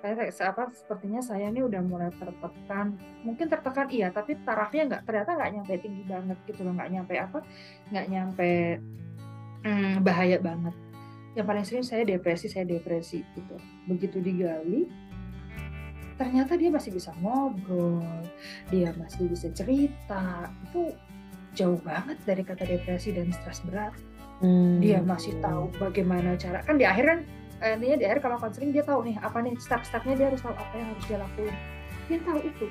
[0.00, 2.94] kayak apa sepertinya saya ini udah mulai tertekan.
[3.26, 7.14] Mungkin tertekan iya, tapi tarafnya nggak ternyata nggak nyampe tinggi banget gitu loh, nggak nyampe
[7.18, 7.38] apa,
[7.90, 8.50] nggak nyampe
[9.66, 10.74] hmm, bahaya banget.
[11.34, 13.56] Yang paling sering saya depresi, saya depresi gitu.
[13.90, 14.86] Begitu digali,
[16.14, 18.06] ternyata dia masih bisa ngobrol,
[18.70, 20.46] dia masih bisa cerita.
[20.70, 20.94] Itu
[21.58, 24.13] jauh banget dari kata depresi dan stres berat.
[24.44, 24.76] Hmm.
[24.84, 27.18] Dia masih tahu bagaimana cara kan di akhir kan
[27.64, 30.52] eh, intinya di akhir kalau konseling dia tahu nih apa nih step-stepnya dia harus tahu
[30.52, 31.56] apa yang harus dia lakuin.
[32.12, 32.66] Dia tahu itu.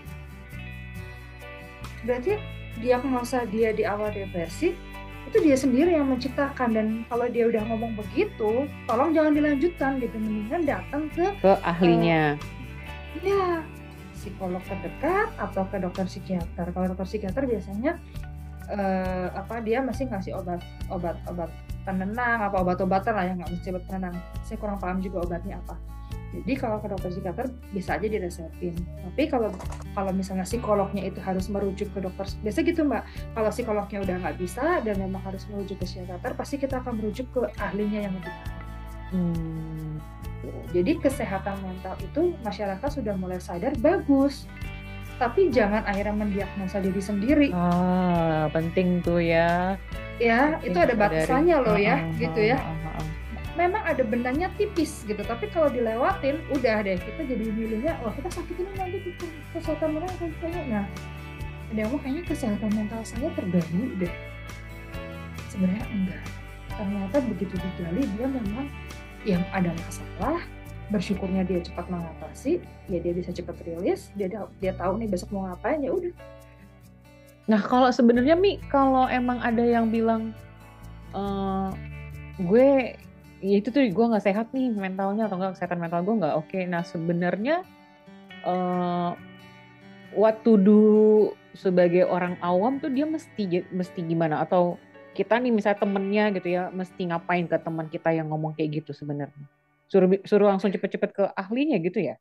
[2.05, 2.31] Berarti
[2.77, 4.77] dia masa dia di awal depresi
[5.23, 10.19] itu dia sendiri yang menciptakan dan kalau dia udah ngomong begitu tolong jangan dilanjutkan gitu
[10.19, 13.63] mendingan datang ke ke ahlinya uh, ya
[14.23, 16.71] psikolog terdekat atau ke dokter psikiater.
[16.71, 17.99] Kalau dokter psikiater biasanya
[18.71, 21.49] uh, apa dia masih ngasih obat obat obat
[21.84, 24.15] penenang apa obat-obatan lah yang nggak mesti obat penenang.
[24.47, 25.76] Saya kurang paham juga obatnya apa.
[26.34, 28.73] Jadi kalau ke dokter psikiater bisa aja diresepin.
[28.73, 29.54] Tapi kalau
[29.93, 33.06] kalau misalnya psikolognya itu harus merujuk ke dokter, biasa gitu mbak.
[33.38, 37.30] Kalau psikolognya udah nggak bisa dan memang harus merujuk ke psikiater, pasti kita akan merujuk
[37.30, 38.36] ke ahlinya yang lebih.
[39.13, 40.02] Hmm.
[40.73, 44.49] Jadi kesehatan mental itu masyarakat sudah mulai sadar bagus.
[45.21, 47.47] Tapi jangan akhirnya mendiagnosa diri sendiri.
[47.54, 49.78] Ah, penting tuh ya.
[50.17, 52.58] Ya, penting itu ada batasannya loh ya, uh, gitu ya.
[52.60, 53.06] Uh, uh,
[53.54, 58.30] Memang ada benangnya tipis gitu, tapi kalau dilewatin, udah deh kita jadi milihnya, wah kita
[58.34, 60.82] sakit ini nanti kita kesehatan mental kayaknya.
[60.82, 60.86] Nah,
[61.73, 64.13] ada yang kayaknya kesehatan mental saya terganggu deh.
[65.54, 66.23] Sebenarnya enggak.
[66.73, 68.65] Ternyata begitu digali dia memang
[69.23, 70.41] yang ada masalah
[70.93, 74.29] bersyukurnya dia cepat mengatasi ya dia bisa cepat rilis dia
[74.62, 76.13] dia tahu nih besok mau ngapain ya udah.
[77.49, 80.38] Nah kalau sebenarnya mi kalau emang ada yang bilang
[81.17, 81.73] uh,
[82.38, 82.93] gue
[83.41, 86.47] ya itu tuh gue nggak sehat nih mentalnya atau enggak kesehatan mental gue nggak oke.
[86.53, 86.69] Okay.
[86.69, 87.65] nah sebenarnya
[88.45, 89.17] uh,
[90.13, 90.82] what to do
[91.58, 94.45] sebagai orang awam tuh dia mesti mesti gimana?
[94.45, 94.77] Atau
[95.17, 98.97] kita nih misalnya temennya gitu ya mesti ngapain ke teman kita yang ngomong kayak gitu
[98.97, 99.45] sebenarnya
[99.93, 102.17] suruh suruh langsung cepet-cepet ke ahlinya gitu ya?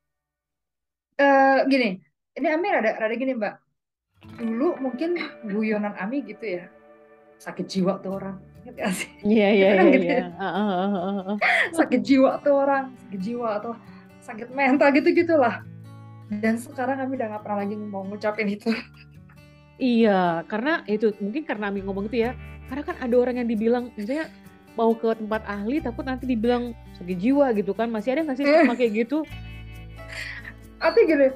[1.17, 2.05] Uh, gini
[2.37, 3.57] ini Amir ada ada gini mbak.
[4.37, 5.17] Dulu mungkin
[5.49, 6.69] guyonan Ami gitu ya
[7.43, 8.39] sakit jiwa tuh orang
[9.27, 10.23] iya iya iya, gitu ya.
[10.31, 11.35] iya.
[11.75, 13.73] sakit jiwa tuh orang sakit jiwa atau
[14.23, 15.67] sakit mental gitu gitulah
[16.39, 18.73] dan sekarang kami udah nggak pernah lagi mau ngucapin itu.
[19.77, 22.33] Iya karena itu mungkin karena Ami ngomong itu ya
[22.71, 24.31] karena kan ada orang yang dibilang misalnya
[24.79, 27.89] mau ke tempat ahli takut nanti dibilang sakit jiwa gitu kan.
[27.93, 29.25] Masih ada nggak sih sama kayak gitu?
[30.83, 31.29] Tapi gini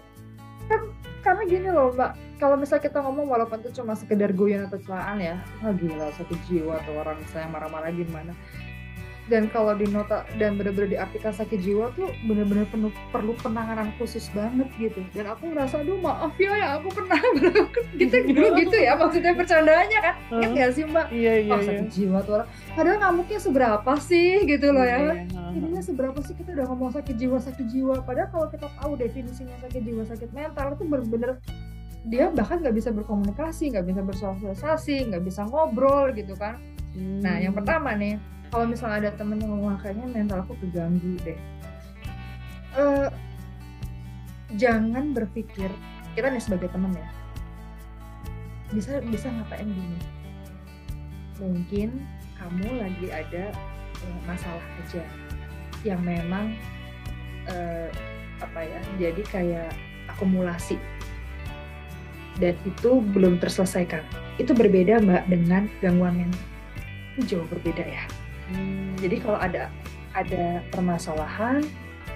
[0.67, 0.81] kan
[1.23, 2.13] karena gini loh mbak.
[2.37, 6.37] Kalau misalnya kita ngomong walaupun itu cuma sekedar guyon atau celaan ya ah gila sakit
[6.45, 8.37] jiwa atau orang saya marah-marah gimana
[9.27, 14.31] dan kalau di nota dan benar-benar diartikan sakit jiwa tuh benar-benar penuh perlu penanganan khusus
[14.31, 15.03] banget gitu.
[15.11, 17.19] Dan aku ngerasa aduh maaf ya ya aku pernah
[18.01, 20.15] gitu dulu gitu ya maksudnya bercandanya kan?
[20.31, 21.07] Uh, ya gak sih mbak?
[21.11, 21.95] Iya, iya, oh, sakit iya.
[21.95, 22.49] jiwa tuh orang.
[22.79, 25.27] Padahal ngamuknya seberapa sih gitu loh ya.
[25.51, 28.07] Ininya seberapa sih kita udah ngomong sakit jiwa sakit jiwa.
[28.07, 31.43] Padahal kalau kita tahu definisinya sakit jiwa sakit mental itu benar-benar
[32.07, 36.63] dia bahkan nggak bisa berkomunikasi nggak bisa bersosialisasi nggak bisa ngobrol gitu kan.
[36.97, 37.21] Hmm.
[37.21, 37.61] nah yang hmm.
[37.61, 38.17] pertama nih
[38.51, 41.39] kalau misalnya ada temen yang ngomong kayaknya mental aku keganggu deh
[42.79, 43.09] uh,
[44.55, 45.69] jangan berpikir
[46.15, 47.09] kita nih sebagai temen ya
[48.75, 50.01] bisa bisa ngapain gini
[51.39, 52.03] mungkin
[52.37, 53.53] kamu lagi ada
[54.03, 55.05] uh, masalah aja
[55.85, 56.57] yang memang
[57.47, 57.89] uh,
[58.43, 59.71] apa ya jadi kayak
[60.11, 60.77] akumulasi
[62.37, 64.05] dan itu belum terselesaikan.
[64.37, 66.45] Itu berbeda mbak dengan gangguan mental.
[67.25, 68.05] Jauh berbeda ya.
[68.51, 68.95] Hmm.
[68.99, 69.73] Jadi kalau ada
[70.17, 71.61] ada permasalahan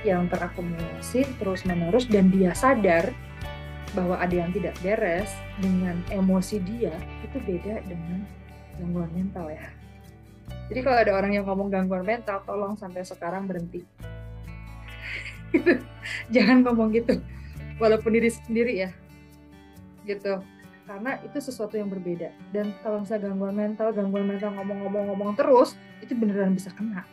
[0.06, 3.12] yang terakumulasi terus menerus dan dia sadar
[3.92, 6.94] bahwa ada yang tidak beres dengan emosi dia
[7.26, 8.24] itu beda dengan
[8.78, 9.68] gangguan mental ya.
[10.70, 13.82] Jadi kalau ada orang yang ngomong gangguan mental, tolong sampai sekarang berhenti.
[16.34, 17.18] Jangan ngomong gitu,
[17.82, 18.90] walaupun diri sendiri ya,
[20.06, 20.38] gitu.
[20.90, 22.34] Karena itu sesuatu yang berbeda.
[22.50, 27.06] Dan kalau misalnya gangguan mental, gangguan mental ngomong-ngomong-ngomong terus, itu beneran bisa kena.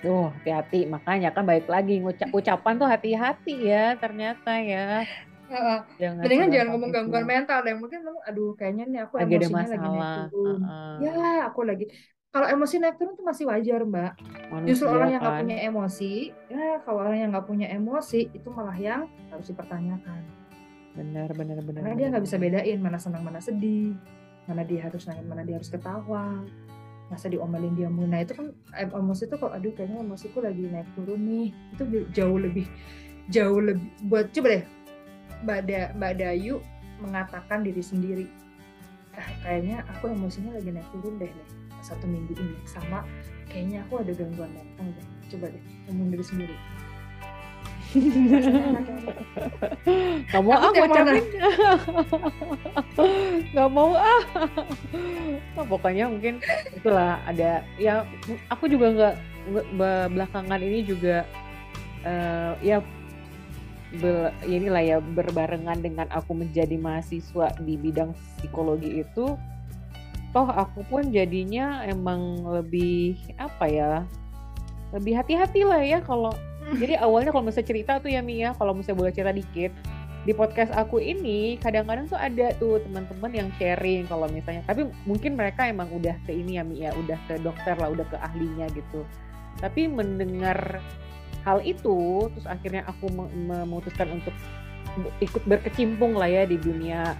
[0.00, 0.88] Tuh, hati-hati.
[0.88, 5.04] Makanya kan baik lagi ngucap ucapan tuh hati-hati ya ternyata ya.
[5.52, 7.76] Uh, jangan Mendingan jangan ngomong gangguan mental deh.
[7.76, 10.60] Mungkin aduh kayaknya nih aku lagi emosinya lagi naik turun.
[10.64, 10.94] Uh, uh.
[11.04, 11.12] Ya,
[11.52, 11.84] aku lagi
[12.32, 14.12] kalau emosi naik turun itu masih wajar, Mbak.
[14.48, 15.42] Manusia, Justru orang yang nggak kan?
[15.44, 16.12] punya emosi,
[16.48, 20.39] ya kalau orang yang nggak punya emosi itu malah yang harus dipertanyakan.
[20.94, 21.80] Benar, benar, benar.
[21.86, 23.94] Karena dia nggak bisa bedain mana senang, mana sedih,
[24.50, 26.42] mana dia harus naik, mana dia harus ketawa,
[27.06, 28.10] masa diomelin dia mulu.
[28.10, 31.48] Nah itu kan emosi itu kok, aduh kayaknya emosiku lagi naik turun nih.
[31.74, 32.66] Itu jauh lebih,
[33.30, 33.86] jauh lebih.
[34.10, 34.64] Buat coba deh
[35.40, 36.60] Mbak, da, Mbak Dayu
[37.00, 38.26] mengatakan diri sendiri,
[39.16, 41.48] ah, kayaknya aku emosinya lagi naik turun deh nih
[41.80, 43.08] satu minggu ini sama
[43.48, 45.06] kayaknya aku ada gangguan mental deh.
[45.32, 46.56] Coba deh ngomong diri sendiri.
[50.30, 51.18] Gak mau ah ngucapin
[53.54, 54.22] Gak mau ah.
[55.58, 56.38] Nah, Pokoknya mungkin
[56.70, 58.06] itulah ada Ya
[58.46, 59.14] aku juga gak
[60.14, 61.26] Belakangan ini juga
[62.06, 62.78] uh, Ya
[63.98, 69.34] be, ya inilah ya berbarengan dengan aku menjadi mahasiswa di bidang psikologi itu
[70.30, 73.92] toh aku pun jadinya emang lebih apa ya
[74.94, 76.30] lebih hati-hati lah ya kalau
[76.78, 79.72] jadi awalnya kalau misalnya cerita tuh ya Mia kalau misalnya boleh cerita dikit
[80.20, 84.60] di podcast aku ini kadang-kadang tuh ada tuh teman-teman yang sharing kalau misalnya.
[84.68, 88.16] Tapi mungkin mereka emang udah ke ini ya Mia udah ke dokter lah udah ke
[88.20, 89.00] ahlinya gitu.
[89.64, 90.84] Tapi mendengar
[91.48, 94.36] hal itu terus akhirnya aku memutuskan untuk
[95.24, 97.16] ikut berkecimpung lah ya di dunia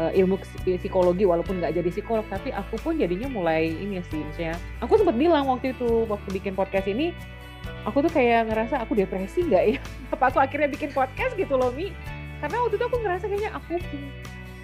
[0.00, 0.40] uh, ilmu
[0.80, 2.24] psikologi walaupun nggak jadi psikolog.
[2.32, 4.56] Tapi aku pun jadinya mulai ini sih misalnya.
[4.80, 7.12] Aku sempat bilang waktu itu waktu bikin podcast ini
[7.88, 9.76] aku tuh kayak ngerasa aku depresi nggak ya?
[10.14, 11.92] Apa aku akhirnya bikin podcast gitu loh Mi.
[12.40, 13.76] Karena waktu itu aku ngerasa kayaknya aku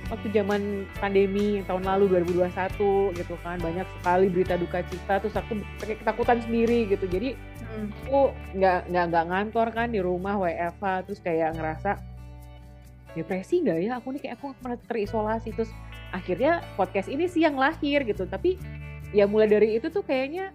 [0.07, 5.59] waktu zaman pandemi tahun lalu 2021 gitu kan banyak sekali berita duka cita terus aku
[5.83, 7.05] pakai ketakutan sendiri gitu.
[7.11, 7.89] Jadi hmm.
[8.07, 8.21] aku
[8.57, 11.99] nggak nggak nggak ngantor kan di rumah WFA terus kayak ngerasa
[13.19, 13.91] depresi nggak ya?
[13.99, 15.51] Aku nih kayak aku pernah terisolasi.
[15.53, 15.73] Terus
[16.15, 18.25] akhirnya podcast ini sih yang lahir gitu.
[18.31, 18.57] Tapi
[19.11, 20.55] ya mulai dari itu tuh kayaknya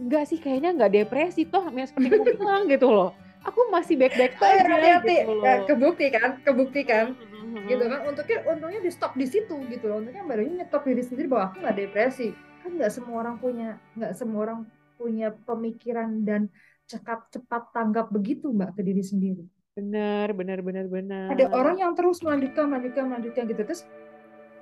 [0.00, 3.10] enggak sih kayaknya nggak depresi toh seperti aku bilang gitu loh
[3.44, 5.56] aku masih baik-baik aja hati-hati gitu loh.
[5.68, 7.68] kebukti kan kebukti kan mm-hmm.
[7.68, 11.28] gitu kan untungnya untungnya di stop di situ gitu loh untungnya barunya nyetop diri sendiri
[11.28, 12.28] bahwa aku nggak depresi
[12.64, 14.60] kan nggak semua orang punya nggak semua orang
[14.96, 16.48] punya pemikiran dan
[16.88, 21.34] cepat cepat tanggap begitu mbak ke diri sendiri Benar, benar, benar, benar.
[21.34, 23.58] Ada orang yang terus melanjutkan, melanjutkan, melanjutkan gitu.
[23.66, 23.82] Terus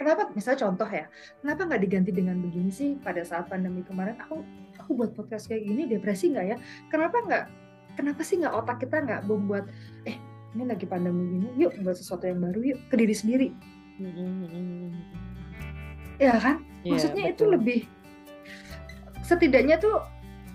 [0.02, 1.06] kenapa misalnya contoh ya
[1.40, 4.42] kenapa nggak diganti dengan begini sih pada saat pandemi kemarin aku
[4.82, 6.56] aku buat podcast kayak gini depresi nggak ya?
[6.90, 7.44] Kenapa nggak
[7.94, 9.70] kenapa sih nggak otak kita nggak membuat
[10.08, 10.18] eh
[10.52, 13.48] ini lagi pandemi gini yuk buat sesuatu yang baru yuk ke diri sendiri.
[16.20, 16.60] Ya kan?
[16.82, 17.80] Iya, maksudnya yeah, itu lebih
[19.22, 20.02] setidaknya tuh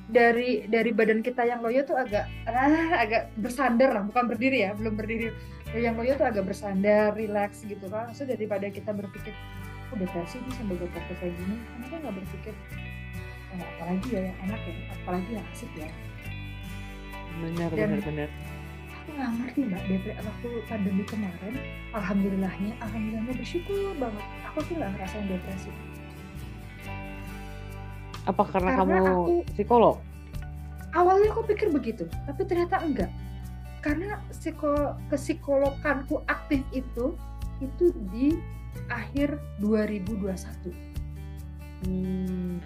[0.07, 4.03] dari dari badan kita yang loyo tuh agak ah, agak bersandar lah.
[4.05, 5.33] Bukan berdiri ya belum berdiri.
[5.75, 8.11] Yang loyo tuh agak bersandar relax gitu kan.
[8.15, 9.33] So daripada kita berpikir
[9.91, 11.55] oh depresi nih sambil gue kayak gini.
[11.75, 12.53] Kenapa nggak berpikir
[13.53, 15.89] oh, apalagi ya yang enak ya apalagi yang asik ya
[17.37, 18.29] benar Dan benar benar
[18.91, 21.55] aku nggak ngerti mbak depresi waktu pandemi kemarin
[21.95, 25.71] alhamdulillahnya alhamdulillahnya bersyukur banget aku tuh nggak ngerasain depresi
[28.27, 29.95] apa karena, karena kamu aku, psikolog?
[30.91, 33.11] Awalnya aku pikir begitu, tapi ternyata enggak.
[33.79, 37.15] Karena psiko, psikologanku aktif itu
[37.63, 38.35] itu di
[38.91, 40.75] akhir 2021.
[41.87, 42.59] Hmm.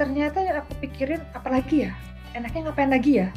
[0.00, 1.92] Ternyata yang aku pikirin apalagi ya?
[2.32, 3.28] Enaknya ngapain lagi ya?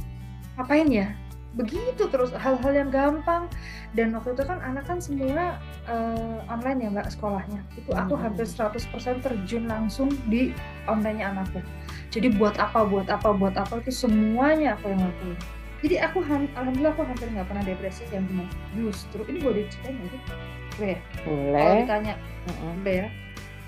[0.56, 1.08] Ngapain ya?
[1.56, 3.48] begitu terus hal-hal yang gampang.
[3.96, 5.56] Dan waktu itu kan anak kan semua
[5.88, 7.64] uh, online ya mbak sekolahnya.
[7.80, 8.24] Itu aku hmm.
[8.28, 10.52] hampir 100% terjun langsung di
[10.86, 11.64] onlinenya anakku.
[12.12, 15.40] Jadi buat apa buat apa buat apa itu semuanya aku yang lakuin.
[15.84, 20.12] Jadi aku alhamdulillah aku hampir nggak pernah depresi yang gimana justru ini boleh diceritain nggak
[20.12, 20.22] sih?
[20.76, 21.62] Boleh ya boleh.
[21.62, 22.14] kalau ditanya
[22.80, 23.08] boleh ya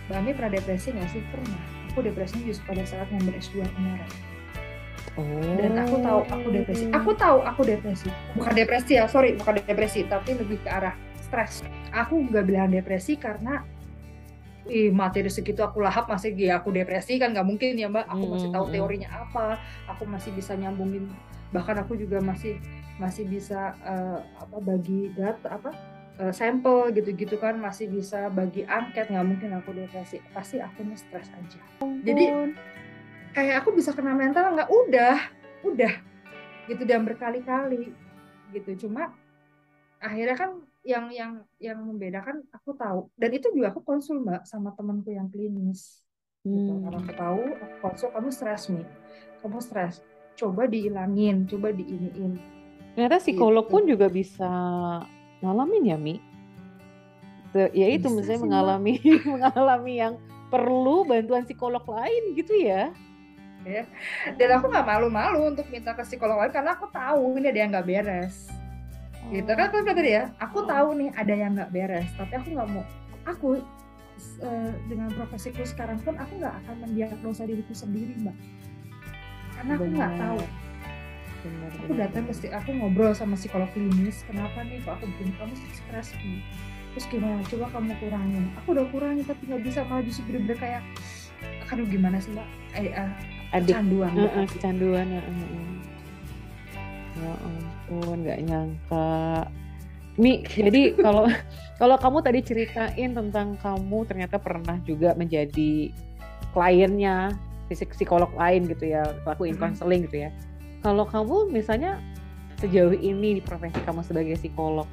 [0.08, 1.22] mbak Ami pernah depresi nggak sih?
[1.30, 4.10] Pernah aku depresinya justru pada saat ngambil S2 kemarin
[5.58, 6.86] dan aku tahu aku depresi.
[6.94, 7.02] Oh.
[7.02, 8.06] Aku tahu aku depresi.
[8.38, 10.94] Bukan depresi ya, sorry, bukan depresi, tapi lebih ke arah
[11.28, 11.60] stres
[11.92, 13.68] aku nggak bilang depresi karena
[14.68, 18.24] ih materi segitu aku lahap masih ya aku depresi kan nggak mungkin ya mbak aku
[18.36, 18.74] masih tahu Hmm.
[18.76, 19.60] teorinya apa
[19.92, 21.12] aku masih bisa nyambungin
[21.52, 22.60] bahkan aku juga masih
[23.00, 25.72] masih bisa eh, apa bagi data apa
[26.18, 30.18] eh, sampel gitu-gitu kan masih bisa bagi angket nggak mungkin aku depresi.
[30.34, 31.62] Pasti aku stres aja.
[32.04, 32.26] Jadi
[33.34, 34.70] kayak aku bisa kena mental nggak?
[34.70, 35.18] Udah
[35.64, 35.94] udah.
[36.68, 37.94] Gitu dan berkali-kali
[38.52, 38.88] gitu.
[38.88, 39.14] Cuma
[39.98, 40.52] akhirnya kan
[40.88, 43.12] yang yang yang membedakan aku tahu.
[43.20, 46.02] Dan itu juga aku konsul mbak sama temanku yang klinis.
[46.48, 46.64] Gitu.
[46.72, 46.80] Hmm.
[46.88, 48.88] karena aku tahu aku konsul kamu stres nih
[49.44, 50.00] kamu stres.
[50.40, 52.40] Coba dihilangin coba diiniin.
[52.96, 53.74] Ternyata psikolog Gitu.
[53.76, 54.52] pun juga bisa
[55.42, 56.16] ngalamin ya, Mi.
[57.58, 58.94] Ya itu Bisa misalnya sih, mengalami
[59.34, 60.14] mengalami yang
[60.54, 62.94] perlu bantuan psikolog lain gitu ya.
[64.40, 67.72] dan aku nggak malu-malu untuk minta ke psikolog lain karena aku tahu ini ada yang
[67.74, 68.48] nggak beres.
[69.28, 70.24] Gitu kan aku bilang tadi ya?
[70.40, 72.86] Aku tahu nih ada yang nggak beres tapi aku nggak mau.
[73.28, 73.60] Aku
[74.40, 78.38] eh, dengan profesiku sekarang pun aku nggak akan mendiagnosa diriku sendiri mbak.
[79.58, 80.40] Karena aku nggak tahu
[81.46, 85.32] Benar, aku benar, datang ke aku ngobrol sama psikolog klinis kenapa nih kok aku begini
[85.38, 86.42] kamu stres nih
[86.98, 87.46] terus gimana?
[87.46, 88.44] Coba kamu kurangin.
[88.58, 90.82] Aku udah kurangin tapi nggak bisa malah justru bener-bener kayak
[91.70, 92.48] aduh gimana sih mbak?
[92.74, 93.12] Eh, ah,
[93.54, 93.70] Adik.
[93.78, 94.50] kecanduan Heeh, Mbak.
[94.58, 95.70] kecanduan heeh, heeh.
[97.18, 99.10] ya ampun nggak nyangka.
[100.18, 101.30] Mi jadi kalau
[101.82, 105.94] kalau kamu tadi ceritain tentang kamu ternyata pernah juga menjadi
[106.58, 107.38] kliennya
[107.70, 110.30] psikolog lain gitu ya lakuin konseling gitu ya
[110.88, 112.00] kalau kamu misalnya
[112.64, 114.88] sejauh ini di profesi kamu sebagai psikolog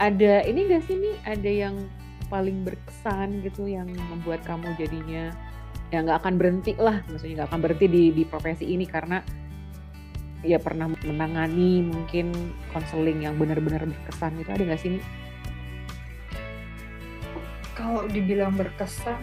[0.00, 1.76] ada ini gak sih Mi ada yang
[2.32, 5.28] paling berkesan gitu yang membuat kamu jadinya
[5.92, 9.20] ya nggak akan berhenti lah maksudnya nggak akan berhenti di di profesi ini karena
[10.40, 12.32] ya pernah menangani mungkin
[12.72, 15.00] konseling yang benar-benar berkesan itu ada nggak sih Mi?
[17.76, 19.20] kalau dibilang berkesan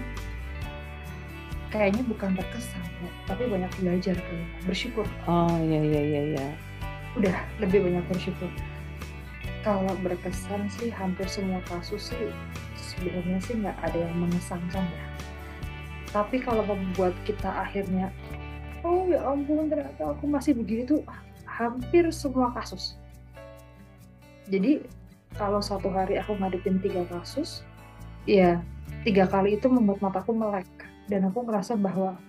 [1.70, 4.62] kayaknya bukan berkesan Mbak, tapi banyak belajar kali Mbak.
[4.72, 6.48] bersyukur Oh iya iya iya iya.
[7.20, 8.50] udah lebih banyak bersyukur
[9.66, 12.32] kalau berkesan sih hampir semua kasus sih
[12.78, 15.06] sebenarnya sih nggak ada yang mengesankan ya
[16.16, 18.10] tapi kalau membuat kita akhirnya
[18.88, 21.02] oh ya ampun ternyata aku masih begini tuh
[21.44, 22.96] hampir semua kasus
[24.48, 24.80] jadi
[25.36, 27.62] kalau satu hari aku ngadepin tiga kasus
[28.24, 28.64] ya
[29.04, 30.68] tiga kali itu membuat mataku melek
[31.08, 32.20] dan aku ngerasa bahwa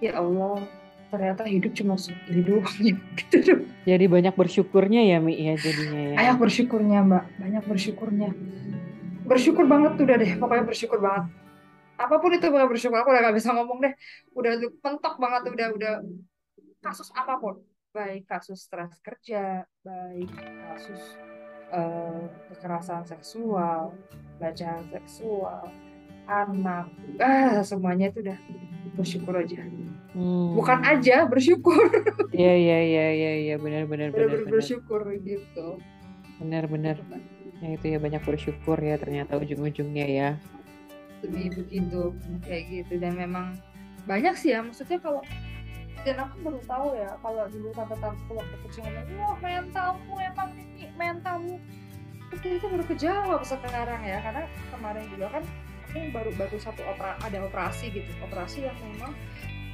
[0.00, 0.64] ya Allah
[1.08, 2.76] ternyata hidup cuma segini doang.
[2.80, 6.16] Ya gitu dong Jadi banyak bersyukurnya ya Mi ya jadinya ya.
[6.20, 7.24] banyak bersyukurnya mbak.
[7.40, 8.28] Banyak bersyukurnya.
[9.28, 11.24] Bersyukur banget tuh udah deh pokoknya bersyukur banget.
[11.98, 12.96] Apa pun itu pokoknya bersyukur.
[13.00, 13.92] Aku udah gak bisa ngomong deh.
[14.36, 15.94] Udah mentok banget udah udah.
[16.84, 17.60] Kasus apa pun.
[17.88, 20.28] Baik kasus stres kerja baik
[20.68, 21.16] kasus
[21.72, 23.96] eh, kekerasan seksual
[24.36, 25.64] pelecehan seksual
[26.28, 26.86] anak.
[27.18, 28.38] Ah semuanya itu udah
[28.94, 29.64] bersyukur aja.
[30.18, 30.56] Hmm.
[30.56, 31.78] bukan aja bersyukur.
[32.34, 33.54] Iya iya iya iya iya.
[33.56, 35.78] Benar benar benar bersyukur gitu.
[36.42, 36.96] Benar benar.
[37.58, 40.30] Ya itu ya banyak bersyukur ya ternyata ujung-ujungnya ya.
[41.18, 42.14] lebih begitu
[42.46, 42.92] kayak gitu.
[43.02, 43.58] Dan memang
[44.06, 45.18] banyak sih ya maksudnya kalau
[46.06, 50.86] dan aku baru tahu ya kalau dulu tante-tante waktu kecil ngomong wah mentalmu emang ini
[50.94, 51.58] mentalmu.
[52.30, 55.44] Itu itu baru kejawab sekarang ya karena kemarin juga kan
[55.88, 58.12] aku baru baru satu opera, ada operasi gitu.
[58.20, 59.16] Operasi yang memang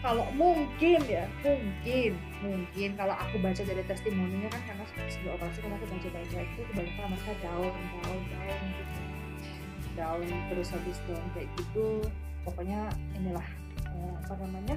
[0.04, 2.12] kalau mungkin ya mungkin
[2.44, 6.60] mungkin kalau aku baca dari testimoninya kan karena sebelum operasi kan aku baca baca itu
[6.70, 9.00] kebanyakan mereka down down down gitu.
[9.94, 12.04] Down terus habis down kayak gitu
[12.44, 13.46] pokoknya inilah
[13.90, 14.76] eh, apa namanya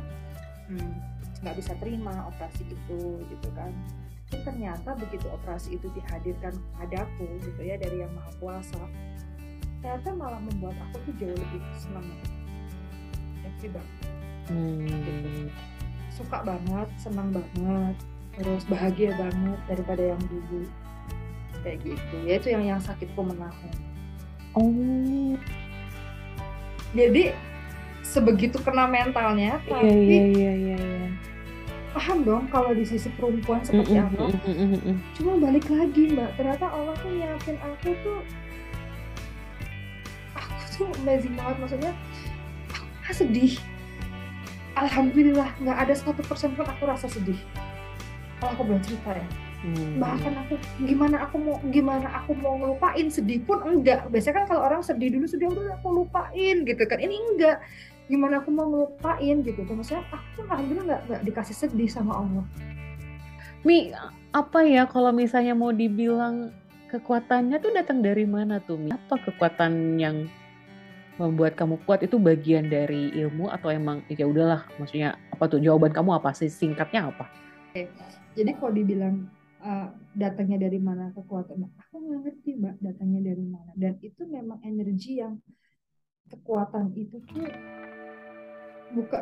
[0.72, 0.96] hmm,
[1.44, 3.76] nggak bisa terima operasi itu gitu kan.
[4.28, 8.80] Tapi ternyata begitu operasi itu dihadirkan padaku gitu ya dari yang maha kuasa
[9.80, 12.05] ternyata malah membuat aku tuh jauh lebih senang
[13.43, 13.95] happy banget
[14.47, 15.51] Hmm.
[16.07, 17.95] suka banget senang banget
[18.32, 20.63] terus bahagia banget daripada yang dulu
[21.59, 23.73] kayak gitu ya itu yang yang sakitku menahan
[24.55, 25.36] Oh
[26.95, 27.36] jadi
[27.99, 30.78] sebegitu kena mentalnya iya tapi iya iya iya.
[30.80, 31.09] iya.
[31.91, 34.97] paham dong kalau di sisi perempuan seperti Mm, apa mm, mm, mm, mm.
[35.11, 38.19] cuma balik lagi mbak ternyata Allah tuh nyiapin aku tuh
[40.78, 41.57] tuh amazing banget.
[41.59, 41.91] Maksudnya
[42.71, 43.53] aku nggak sedih.
[44.78, 47.38] Alhamdulillah nggak ada satu persen pun aku rasa sedih.
[48.38, 49.28] Kalau aku boleh cerita ya.
[49.57, 49.97] Hmm.
[49.97, 50.53] bahkan aku
[50.86, 54.05] gimana aku mau gimana aku mau ngelupain sedih pun enggak.
[54.13, 57.01] Biasanya kan kalau orang sedih dulu sedih udah aku lupain gitu kan.
[57.01, 57.57] Ini enggak.
[58.05, 59.65] Gimana aku mau ngelupain gitu.
[59.65, 62.45] Kan maksudnya aku alhamdulillah nggak nggak dikasih sedih sama Allah.
[63.65, 63.89] Mi,
[64.30, 66.53] apa ya kalau misalnya mau dibilang
[66.93, 68.78] kekuatannya tuh datang dari mana tuh?
[68.78, 68.93] Mi?
[68.93, 70.30] Apa kekuatan yang
[71.18, 75.89] membuat kamu kuat itu bagian dari ilmu atau emang ya udahlah maksudnya apa tuh jawaban
[75.89, 77.26] kamu apa sih singkatnya apa?
[77.74, 77.89] Oke.
[78.38, 79.26] Jadi kalau dibilang
[79.65, 83.72] uh, datangnya dari mana kekuatan, aku nggak ngerti mbak datangnya dari mana.
[83.74, 85.41] Dan itu memang energi yang
[86.30, 87.49] kekuatan itu tuh
[88.93, 89.20] buka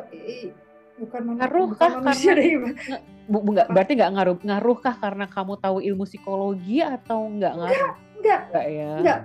[0.96, 5.54] bukan ngaruh kah manusia karena, bu, bu, enggak, berarti nggak ngaruh ngaruh kah karena kamu
[5.60, 7.76] tahu ilmu psikologi atau nggak ngaruh?
[7.76, 8.90] Enggak enggak enggak ya?
[8.96, 9.20] Enggak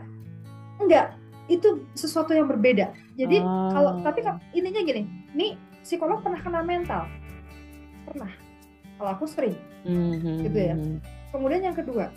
[0.82, 1.08] enggak
[1.52, 3.72] itu sesuatu yang berbeda jadi ah.
[3.76, 5.04] kalau tapi kan ininya gini
[5.36, 7.04] nih psikolog pernah kena mental
[8.08, 8.32] pernah
[8.96, 10.48] kalau aku sering mm-hmm.
[10.48, 10.76] gitu ya
[11.36, 12.08] kemudian yang kedua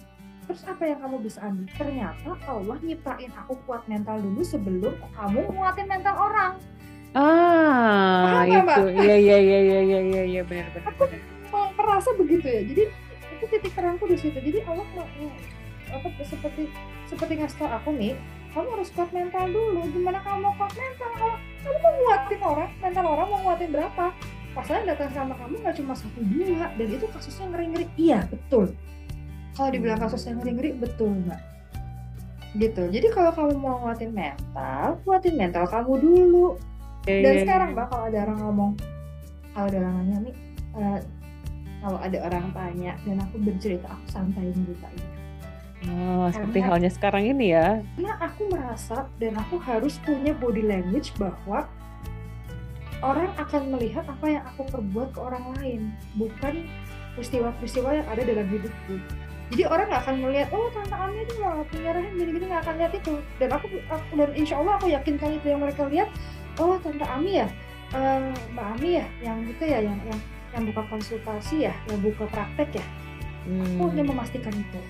[0.45, 5.41] terus apa yang kamu bisa ambil ternyata Allah nyiptain aku kuat mental dulu sebelum kamu
[5.51, 6.61] nguatin mental orang
[7.15, 8.59] Ah, Paham, itu.
[8.59, 8.79] Mbak?
[8.91, 10.91] Iya, iya, iya, iya, iya, iya, iya, benar, benar.
[10.99, 11.07] Aku
[11.79, 12.63] merasa begitu ya.
[12.67, 12.83] Jadi
[13.39, 14.35] itu titik terangku di situ.
[14.35, 15.07] Jadi Allah mau
[15.95, 16.67] apa seperti
[17.07, 18.19] seperti ngasih tau aku nih,
[18.55, 19.83] kamu harus kuat mental dulu.
[19.91, 21.11] Gimana kamu mau kuat mental?
[21.19, 24.05] Kalau kamu mau nguatin orang, mental orang mau nguatin berapa?
[24.55, 27.87] Pasalnya datang sama kamu nggak cuma satu dua, dan itu kasusnya ngeri-ngeri.
[27.99, 28.71] Iya, betul.
[29.59, 31.55] Kalau dibilang kasusnya ngeri-ngeri, betul mbak
[32.55, 36.55] gitu jadi kalau kamu mau nguatin mental kuatin mental kamu dulu
[37.11, 37.77] yeah, dan yeah, sekarang yeah.
[37.83, 38.73] mbak kalau ada orang ngomong
[39.51, 40.37] kalau ada orang nanya nih
[40.79, 40.99] uh,
[41.83, 45.07] kalau ada orang tanya dan aku bercerita aku santai ceritanya
[45.85, 47.85] Oh, seperti halnya sekarang ini ya.
[47.97, 51.69] Karena aku merasa dan aku harus punya body language bahwa
[53.05, 55.81] orang akan melihat apa yang aku perbuat ke orang lain,
[56.17, 56.65] bukan
[57.19, 58.97] peristiwa-peristiwa yang ada dalam hidupku.
[59.53, 62.93] Jadi orang nggak akan melihat, oh tante Ami itu malah penyerahan gini-gini nggak akan lihat
[62.97, 63.15] itu.
[63.37, 66.09] Dan aku, aku dan insya Allah aku yakinkan itu yang mereka lihat
[66.59, 67.49] oh tante Ami ya
[67.95, 70.21] uh, Mbak Ami ya yang gitu ya yang yang
[70.55, 72.85] yang buka konsultasi ya yang buka praktek ya
[73.51, 73.79] hmm.
[73.79, 74.81] aku ingin memastikan itu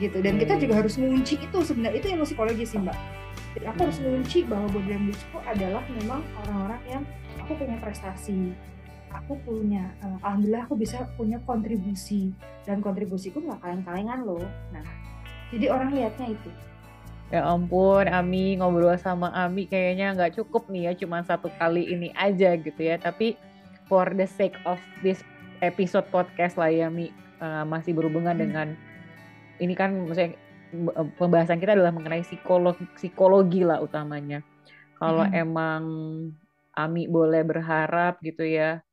[0.00, 0.18] gitu.
[0.20, 1.96] Dan kita juga harus mengunci itu sebenarnya.
[1.98, 2.98] Itu yang psikologi sih Mbak.
[3.56, 7.02] Jadi aku harus mengunci bahwa body languageku adalah memang orang-orang yang
[7.40, 8.52] aku punya prestasi.
[9.24, 12.36] Aku punya uh, alhamdulillah aku bisa punya kontribusi.
[12.68, 14.44] Dan kontribusiku nggak kaleng-kalengan loh.
[14.76, 14.84] Nah
[15.54, 16.50] jadi orang lihatnya itu.
[17.26, 22.14] Ya ampun, Ami ngobrol sama Ami kayaknya nggak cukup nih ya, cuma satu kali ini
[22.14, 22.98] aja gitu ya.
[23.02, 23.34] Tapi
[23.90, 25.22] for the sake of this
[25.58, 27.10] episode podcast lah ya, Mi
[27.42, 28.42] uh, masih berhubungan hmm.
[28.46, 28.68] dengan
[29.60, 30.36] ini kan, maksudnya
[31.16, 34.42] pembahasan kita adalah mengenai psikologi, psikologi lah utamanya.
[34.96, 35.36] Kalau hmm.
[35.36, 35.82] emang
[36.76, 38.84] Ami boleh berharap gitu ya,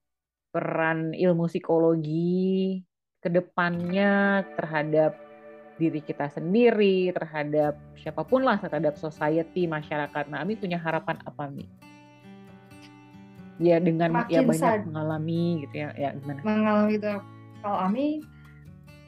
[0.56, 2.80] peran ilmu psikologi
[3.20, 5.20] ke depannya terhadap
[5.76, 10.32] diri kita sendiri, terhadap siapa pun lah, terhadap society, masyarakat.
[10.32, 11.66] Nah, Ami punya harapan apa, Mi?
[13.60, 16.40] Ya dengan Makin ya banyak sad- mengalami gitu ya, ya gimana?
[16.46, 17.14] Mengalami gitu.
[17.60, 18.24] Kalau Ami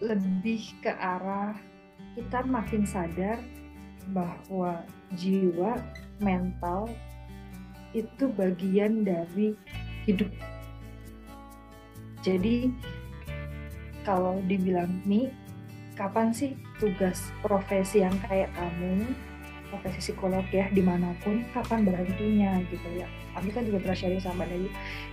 [0.03, 1.55] lebih ke arah
[2.15, 3.39] kita makin sadar
[4.11, 4.83] bahwa
[5.15, 5.79] jiwa,
[6.23, 6.87] mental
[7.95, 9.55] itu bagian dari
[10.03, 10.31] hidup.
[12.23, 12.71] Jadi
[14.03, 15.31] kalau dibilang Mi,
[15.95, 19.07] kapan sih tugas profesi yang kayak kamu
[19.79, 23.07] profesi psikolog ya di mana pun kapan berhentinya gitu ya.
[23.35, 24.69] Kami kan juga pernah sharing sama Dewi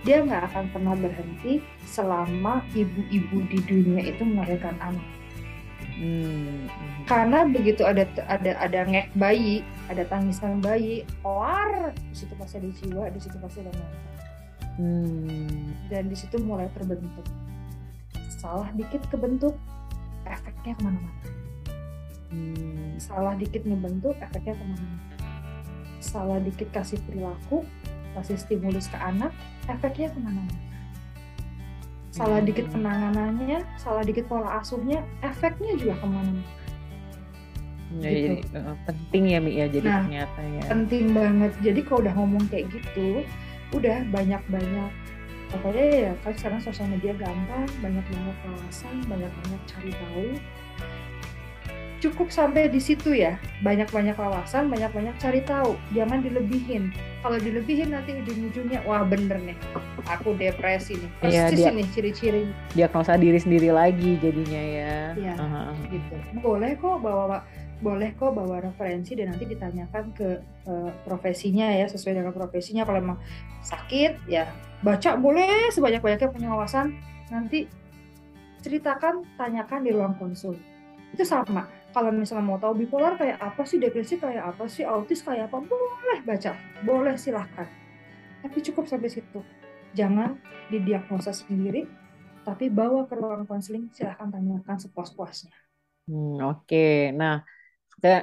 [0.07, 5.05] dia nggak akan pernah berhenti selama ibu-ibu di dunia itu melahirkan anak.
[5.93, 6.65] Hmm.
[7.05, 9.61] karena begitu ada ada ada ngek bayi
[9.93, 14.03] ada tangisan bayi keluar di situ pasti ada jiwa di situ pasti ada mental
[14.81, 15.69] hmm.
[15.93, 17.27] dan di situ mulai terbentuk.
[18.41, 19.53] Salah dikit kebentuk
[20.25, 21.42] efeknya ke mana-mana
[22.33, 22.97] hmm.
[22.97, 25.05] salah dikit ngebentuk efeknya ke mana-mana
[26.01, 27.61] salah dikit kasih perilaku
[28.17, 29.31] kasih stimulus ke anak
[29.69, 30.61] efeknya ke mana-mana
[32.09, 32.47] salah hmm.
[32.49, 36.45] dikit penanganannya salah dikit pola asuhnya efeknya juga ke mana-mana
[38.01, 38.41] Ya, gitu.
[38.49, 40.61] jadi uh, penting ya Mi ya jadi nah, ternyata ya.
[40.65, 41.51] Penting banget.
[41.61, 43.21] Jadi kalau udah ngomong kayak gitu,
[43.69, 44.89] udah banyak-banyak
[45.53, 50.27] pokoknya ya kan sekarang sosial media gampang banyak banget wawasan banyak banyak cari tahu
[52.03, 53.39] cukup sampai di situ ya.
[53.63, 55.79] Banyak banyak wawasan banyak banyak cari tahu.
[55.95, 56.91] Jangan dilebihin.
[57.23, 59.57] Kalau dilebihin nanti ujung-ujungnya wah bener nih.
[60.11, 61.09] Aku depresi nih.
[61.23, 62.43] Iya, persis ya, dia, nih ciri-ciri.
[62.75, 65.69] Diagnosa diri sendiri lagi jadinya ya, ya uh -huh.
[65.87, 66.15] gitu.
[66.43, 67.47] Boleh kok bawa
[67.83, 72.83] boleh kok bawa referensi dan nanti ditanyakan ke uh, profesinya ya sesuai dengan profesinya.
[72.83, 73.19] Kalau emang
[73.63, 74.51] sakit ya
[74.83, 75.71] baca boleh.
[75.71, 76.99] Sebanyak-banyaknya punya wawasan.
[77.31, 77.71] Nanti
[78.59, 80.59] ceritakan tanyakan di ruang konsul.
[81.15, 85.21] Itu sama kalau misalnya mau tahu bipolar kayak apa sih depresi kayak apa sih autis
[85.21, 87.69] kayak apa boleh baca boleh silahkan
[88.41, 89.39] tapi cukup sampai situ
[89.93, 90.35] jangan
[90.73, 91.85] didiagnosa sendiri
[92.43, 95.53] tapi bawa ke ruang konseling silahkan tanyakan sepuas-puasnya
[96.03, 96.95] Hmm, Oke, okay.
[97.15, 97.47] nah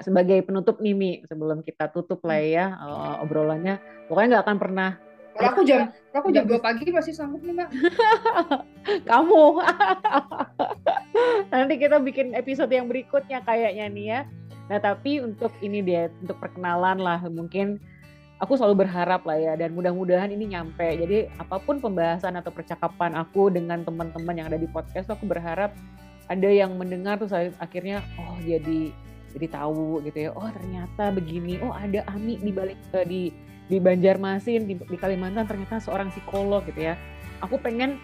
[0.05, 4.91] sebagai penutup nih Mi, sebelum kita tutup lah ya uh, obrolannya, pokoknya nggak akan pernah.
[5.33, 7.69] Kalau aku jam, aku jam dua pagi masih sanggup nih Mbak.
[8.85, 9.45] Kamu.
[11.53, 14.21] Nanti kita bikin episode yang berikutnya kayaknya nih ya.
[14.71, 17.83] Nah tapi untuk ini dia, untuk perkenalan lah mungkin
[18.41, 20.97] aku selalu berharap lah ya dan mudah-mudahan ini nyampe.
[20.97, 25.77] Jadi apa pun pembahasan atau percakapan aku dengan teman-teman yang ada di podcast, aku berharap
[26.31, 28.95] ada yang mendengar tuh saya akhirnya oh jadi
[29.37, 30.31] jadi tahu gitu ya.
[30.35, 31.61] Oh ternyata begini.
[31.61, 33.31] Oh ada Ami di balik uh, di
[33.71, 36.99] di Banjarmasin di, di Kalimantan ternyata seorang psikolog gitu ya.
[37.43, 38.01] Aku pengen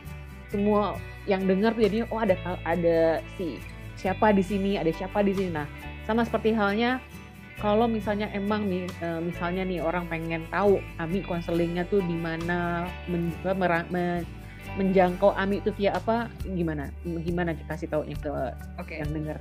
[0.51, 3.59] semua yang dengar tuh jadinya oh ada ada si
[3.97, 5.51] siapa di sini, ada siapa di sini.
[5.51, 5.66] Nah,
[6.07, 7.03] sama seperti halnya
[7.57, 12.84] kalau misalnya emang nih uh, misalnya nih orang pengen tahu Ami konselingnya tuh di mana
[13.09, 13.32] men,
[13.88, 14.22] men,
[14.76, 18.30] menjangkau Ami itu via apa gimana gimana kita kasih taunya ke
[18.76, 19.01] okay.
[19.01, 19.40] yang dengar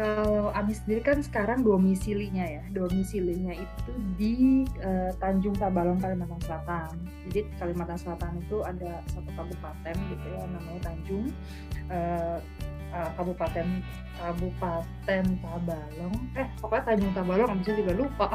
[0.00, 2.64] kalau Ami sendiri kan sekarang domisilinya ya.
[2.72, 7.04] Domisilinya itu di uh, Tanjung Tabalong Kalimantan Selatan.
[7.28, 11.28] Jadi Kalimantan Selatan itu ada satu kabupaten gitu ya namanya Tanjung.
[11.92, 12.40] Uh,
[12.96, 13.84] uh, kabupaten
[14.16, 16.16] Kabupaten Tabalong.
[16.32, 18.26] Eh pokoknya Tanjung Tabalong bisa juga lupa.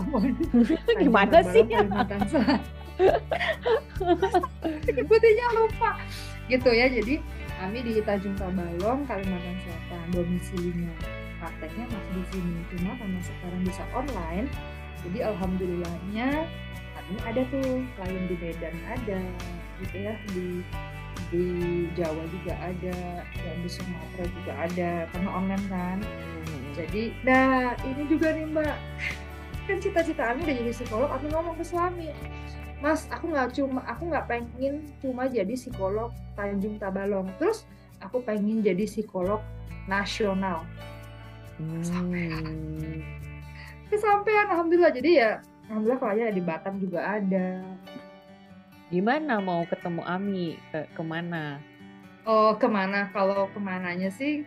[1.02, 2.62] Gimana Tabalong, sih Kalimantan Selatan.
[4.86, 5.98] Sebutnya lupa.
[6.46, 7.18] Gitu ya jadi
[7.58, 12.58] kami di Tanjung Tabalong Kalimantan Selatan domisilinya prakteknya masih di sini.
[12.74, 14.50] Cuma karena sekarang bisa online
[15.06, 16.50] jadi alhamdulillahnya
[16.98, 19.22] kami ada tuh klien di Medan ada
[19.86, 20.14] gitu ya.
[20.34, 20.48] Di
[21.30, 21.46] di
[21.94, 25.98] Jawa juga ada dan di Sumatera juga ada karena online kan.
[26.46, 26.66] Hmm.
[26.74, 28.78] jadi nah ini juga nih mbak.
[29.66, 32.14] Kan cita-cita Ami udah jadi psikolog aku ngomong ke suami
[32.86, 37.30] Mas aku nggak cuma aku nggak pengen cuma jadi psikolog Tanjung Tabalong.
[37.42, 37.66] Terus
[37.98, 39.42] aku pengen jadi psikolog
[39.90, 40.66] nasional
[41.58, 43.00] kesampean hmm.
[43.90, 45.32] kesampean alhamdulillah jadi ya
[45.72, 47.64] alhamdulillah kalau di Batam juga ada
[48.94, 50.62] Gimana mau ketemu Ami?
[50.70, 51.58] Ke ke mana?
[52.26, 53.10] Oh, ke mana?
[53.10, 54.46] Kalau ke mananya sih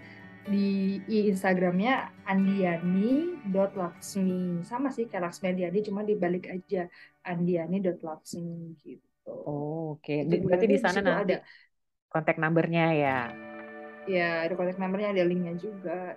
[0.48, 6.88] di Instagramnya andiani.laksmi sama sih kayak Laksmi Andiani cuma dibalik aja
[7.26, 9.04] andiani.laksmi gitu.
[9.28, 10.06] Oh, oke.
[10.06, 10.24] Okay.
[10.24, 11.42] Berarti di sana nanti ada
[12.08, 13.28] kontak numbernya ya?
[14.08, 16.16] Ya, ada kontak numbernya, ada linknya juga.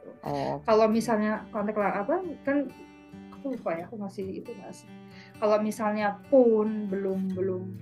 [0.00, 0.10] Gitu.
[0.24, 0.60] Oh.
[0.64, 2.68] Kalau misalnya kontak apa kan
[3.40, 4.88] aku lupa ya, aku masih itu masih
[5.40, 7.72] kalau misalnya pun belum belum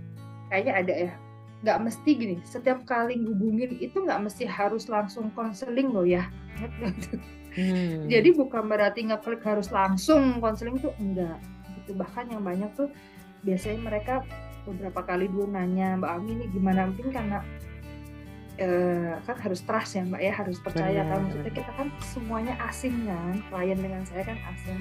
[0.49, 1.13] kayaknya ada ya
[1.59, 6.31] nggak mesti gini setiap kali hubungin itu nggak mesti harus langsung konseling loh ya
[7.59, 8.07] hmm.
[8.13, 11.43] jadi bukan berarti nggak klik harus langsung konseling tuh enggak
[11.83, 12.87] gitu bahkan yang banyak tuh
[13.43, 14.23] biasanya mereka
[14.63, 17.43] beberapa kali dulu nanya mbak Ami ini gimana mungkin karena
[18.59, 21.25] eh, kan harus trust ya mbak ya harus percaya kan.
[21.27, 24.79] Maksudnya kita kan semuanya asing kan klien dengan saya kan asing.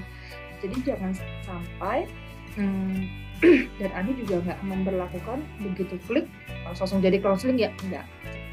[0.58, 1.12] Jadi jangan
[1.46, 2.10] sampai
[2.58, 3.06] hmm,
[3.78, 6.26] dan Ani juga nggak memperlakukan begitu klik
[6.66, 8.04] langsung jadi counseling ya enggak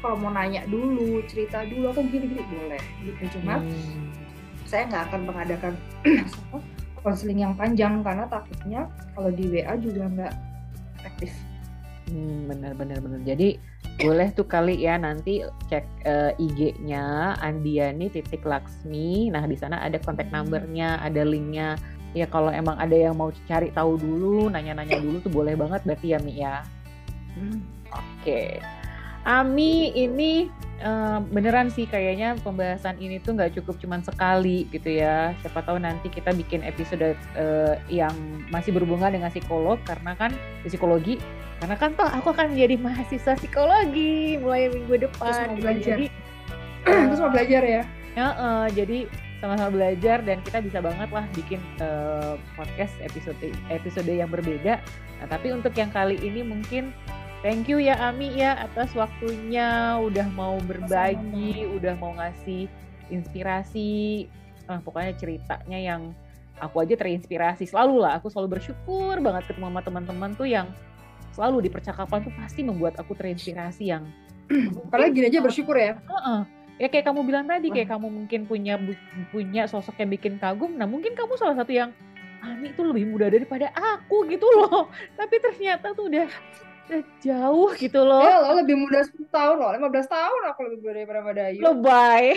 [0.06, 3.38] kalau mau nanya dulu cerita dulu aku gini gini boleh gitu.
[3.38, 4.14] Cuma hmm.
[4.62, 5.74] saya nggak akan mengadakan
[7.02, 8.80] counseling yang panjang karena takutnya
[9.18, 10.32] kalau di WA juga nggak
[11.02, 11.32] efektif.
[12.06, 13.20] Hmm, benar benar benar.
[13.26, 13.58] Jadi
[13.96, 15.40] boleh tuh kali ya nanti
[15.72, 19.32] cek uh, eh, IG-nya Andiani titik Laksmi.
[19.32, 20.34] Nah di sana ada kontak hmm.
[20.36, 21.80] numbernya, ada linknya
[22.12, 26.06] ya kalau emang ada yang mau cari tahu dulu, nanya-nanya dulu tuh boleh banget berarti
[26.12, 26.64] ya Mi ya.
[27.36, 27.60] Hmm,
[27.92, 28.00] Oke.
[28.24, 28.50] Okay.
[29.26, 30.46] Ami ini
[30.82, 35.32] uh, beneran sih kayaknya pembahasan ini tuh nggak cukup cuman sekali gitu ya.
[35.40, 38.12] Siapa tahu nanti kita bikin episode uh, yang
[38.52, 40.32] masih berhubungan dengan psikolog karena kan
[40.66, 41.20] psikologi
[41.56, 45.32] karena kan toh aku akan menjadi mahasiswa psikologi mulai minggu depan.
[45.32, 45.96] Terus mau belajar.
[45.96, 46.06] Jadi,
[47.08, 47.82] Terus mau belajar ya.
[48.16, 48.98] Ya, uh, jadi
[49.40, 53.36] sama-sama belajar dan kita bisa banget lah bikin uh, podcast episode
[53.68, 54.80] episode yang berbeda.
[55.20, 56.92] Nah, tapi untuk yang kali ini mungkin
[57.46, 62.66] thank you ya Ami ya atas waktunya udah mau berbagi, sama udah mau ngasih
[63.14, 64.26] inspirasi.
[64.66, 66.10] Nah, pokoknya ceritanya yang
[66.58, 68.18] aku aja terinspirasi selalu lah.
[68.18, 70.66] Aku selalu bersyukur banget ketemu sama teman-teman tuh yang
[71.38, 74.10] selalu di percakapan tuh pasti membuat aku terinspirasi yang
[74.90, 76.02] Karena gini aja bersyukur ya.
[76.10, 76.42] Uh -uh
[76.76, 78.76] ya kayak kamu bilang tadi kayak kamu mungkin punya
[79.32, 81.88] punya sosok yang bikin kagum nah mungkin kamu salah satu yang
[82.44, 86.28] Ani tuh lebih muda daripada aku gitu loh tapi ternyata tuh udah
[87.22, 88.22] jauh gitu loh.
[88.22, 89.70] Ya lo lebih muda 10 tahun loh.
[89.74, 91.60] 15 tahun aku lebih muda daripada Mbak Dayu.
[91.62, 92.24] Lebay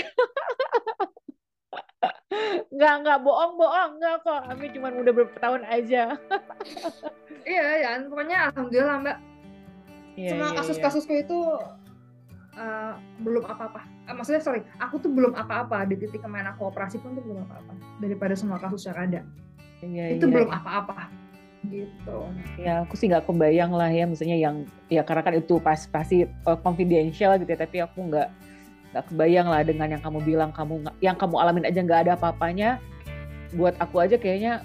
[2.69, 3.91] nggak nggak bohong bohong.
[4.01, 4.41] Nggak kok.
[4.49, 6.03] Ami cuma muda beberapa tahun aja.
[7.47, 7.89] Iya ya.
[8.05, 9.17] Pokoknya alhamdulillah mbak.
[10.19, 11.23] Yeah, semua yeah, kasus-kasusku yeah.
[11.23, 11.39] itu
[12.59, 12.93] uh,
[13.25, 13.81] belum apa-apa.
[14.05, 15.87] Uh, maksudnya sorry, aku tuh belum apa-apa.
[15.87, 17.73] Di titik ke mana aku operasi pun tuh belum apa-apa.
[18.03, 19.21] Daripada semua kasus yang ada.
[19.81, 20.33] Iya, itu iya.
[20.35, 21.18] belum apa-apa
[21.67, 22.17] gitu.
[22.55, 24.55] Ya, aku sih nggak kebayang lah ya, misalnya yang
[24.87, 28.29] ya karena kan itu pas pasti uh, confidential gitu ya, tapi aku nggak
[28.89, 32.79] nggak kebayang lah dengan yang kamu bilang kamu yang kamu alamin aja nggak ada apa-apanya.
[33.53, 34.63] Buat aku aja kayaknya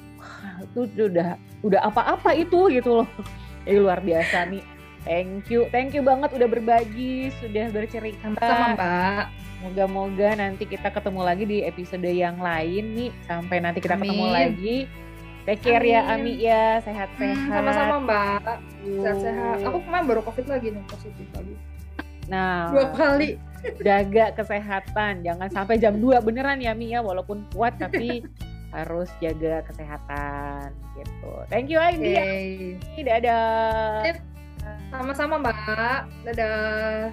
[0.63, 3.09] itu udah udah apa-apa itu gitu loh.
[3.65, 4.65] Jadi luar biasa nih.
[5.05, 8.25] Thank you, thank you banget udah berbagi, sudah bercerita.
[8.41, 9.25] Sama Mbak.
[9.65, 13.11] Moga-moga nanti kita ketemu lagi di episode yang lain nih.
[13.29, 14.33] Sampai nanti kita ketemu Amin.
[14.33, 14.77] lagi.
[15.45, 16.41] Take care ya Ami Amin.
[16.41, 17.37] ya, sehat-sehat.
[17.37, 18.57] Hmm, sama-sama Mbak.
[18.81, 19.57] Sehat-sehat.
[19.69, 21.55] Aku kemarin baru covid lagi nih positif lagi.
[22.25, 23.37] Nah, Dua kali.
[23.85, 25.21] jaga kesehatan.
[25.21, 28.25] Jangan sampai jam 2 beneran ya Mi ya, walaupun kuat tapi
[28.77, 31.33] harus jaga kesehatan gitu.
[31.53, 32.17] Thank you lagi Oke.
[32.97, 33.05] ya.
[33.05, 34.17] Dadah.
[34.89, 35.57] Sama-sama Mbak.
[36.25, 37.13] Dadah.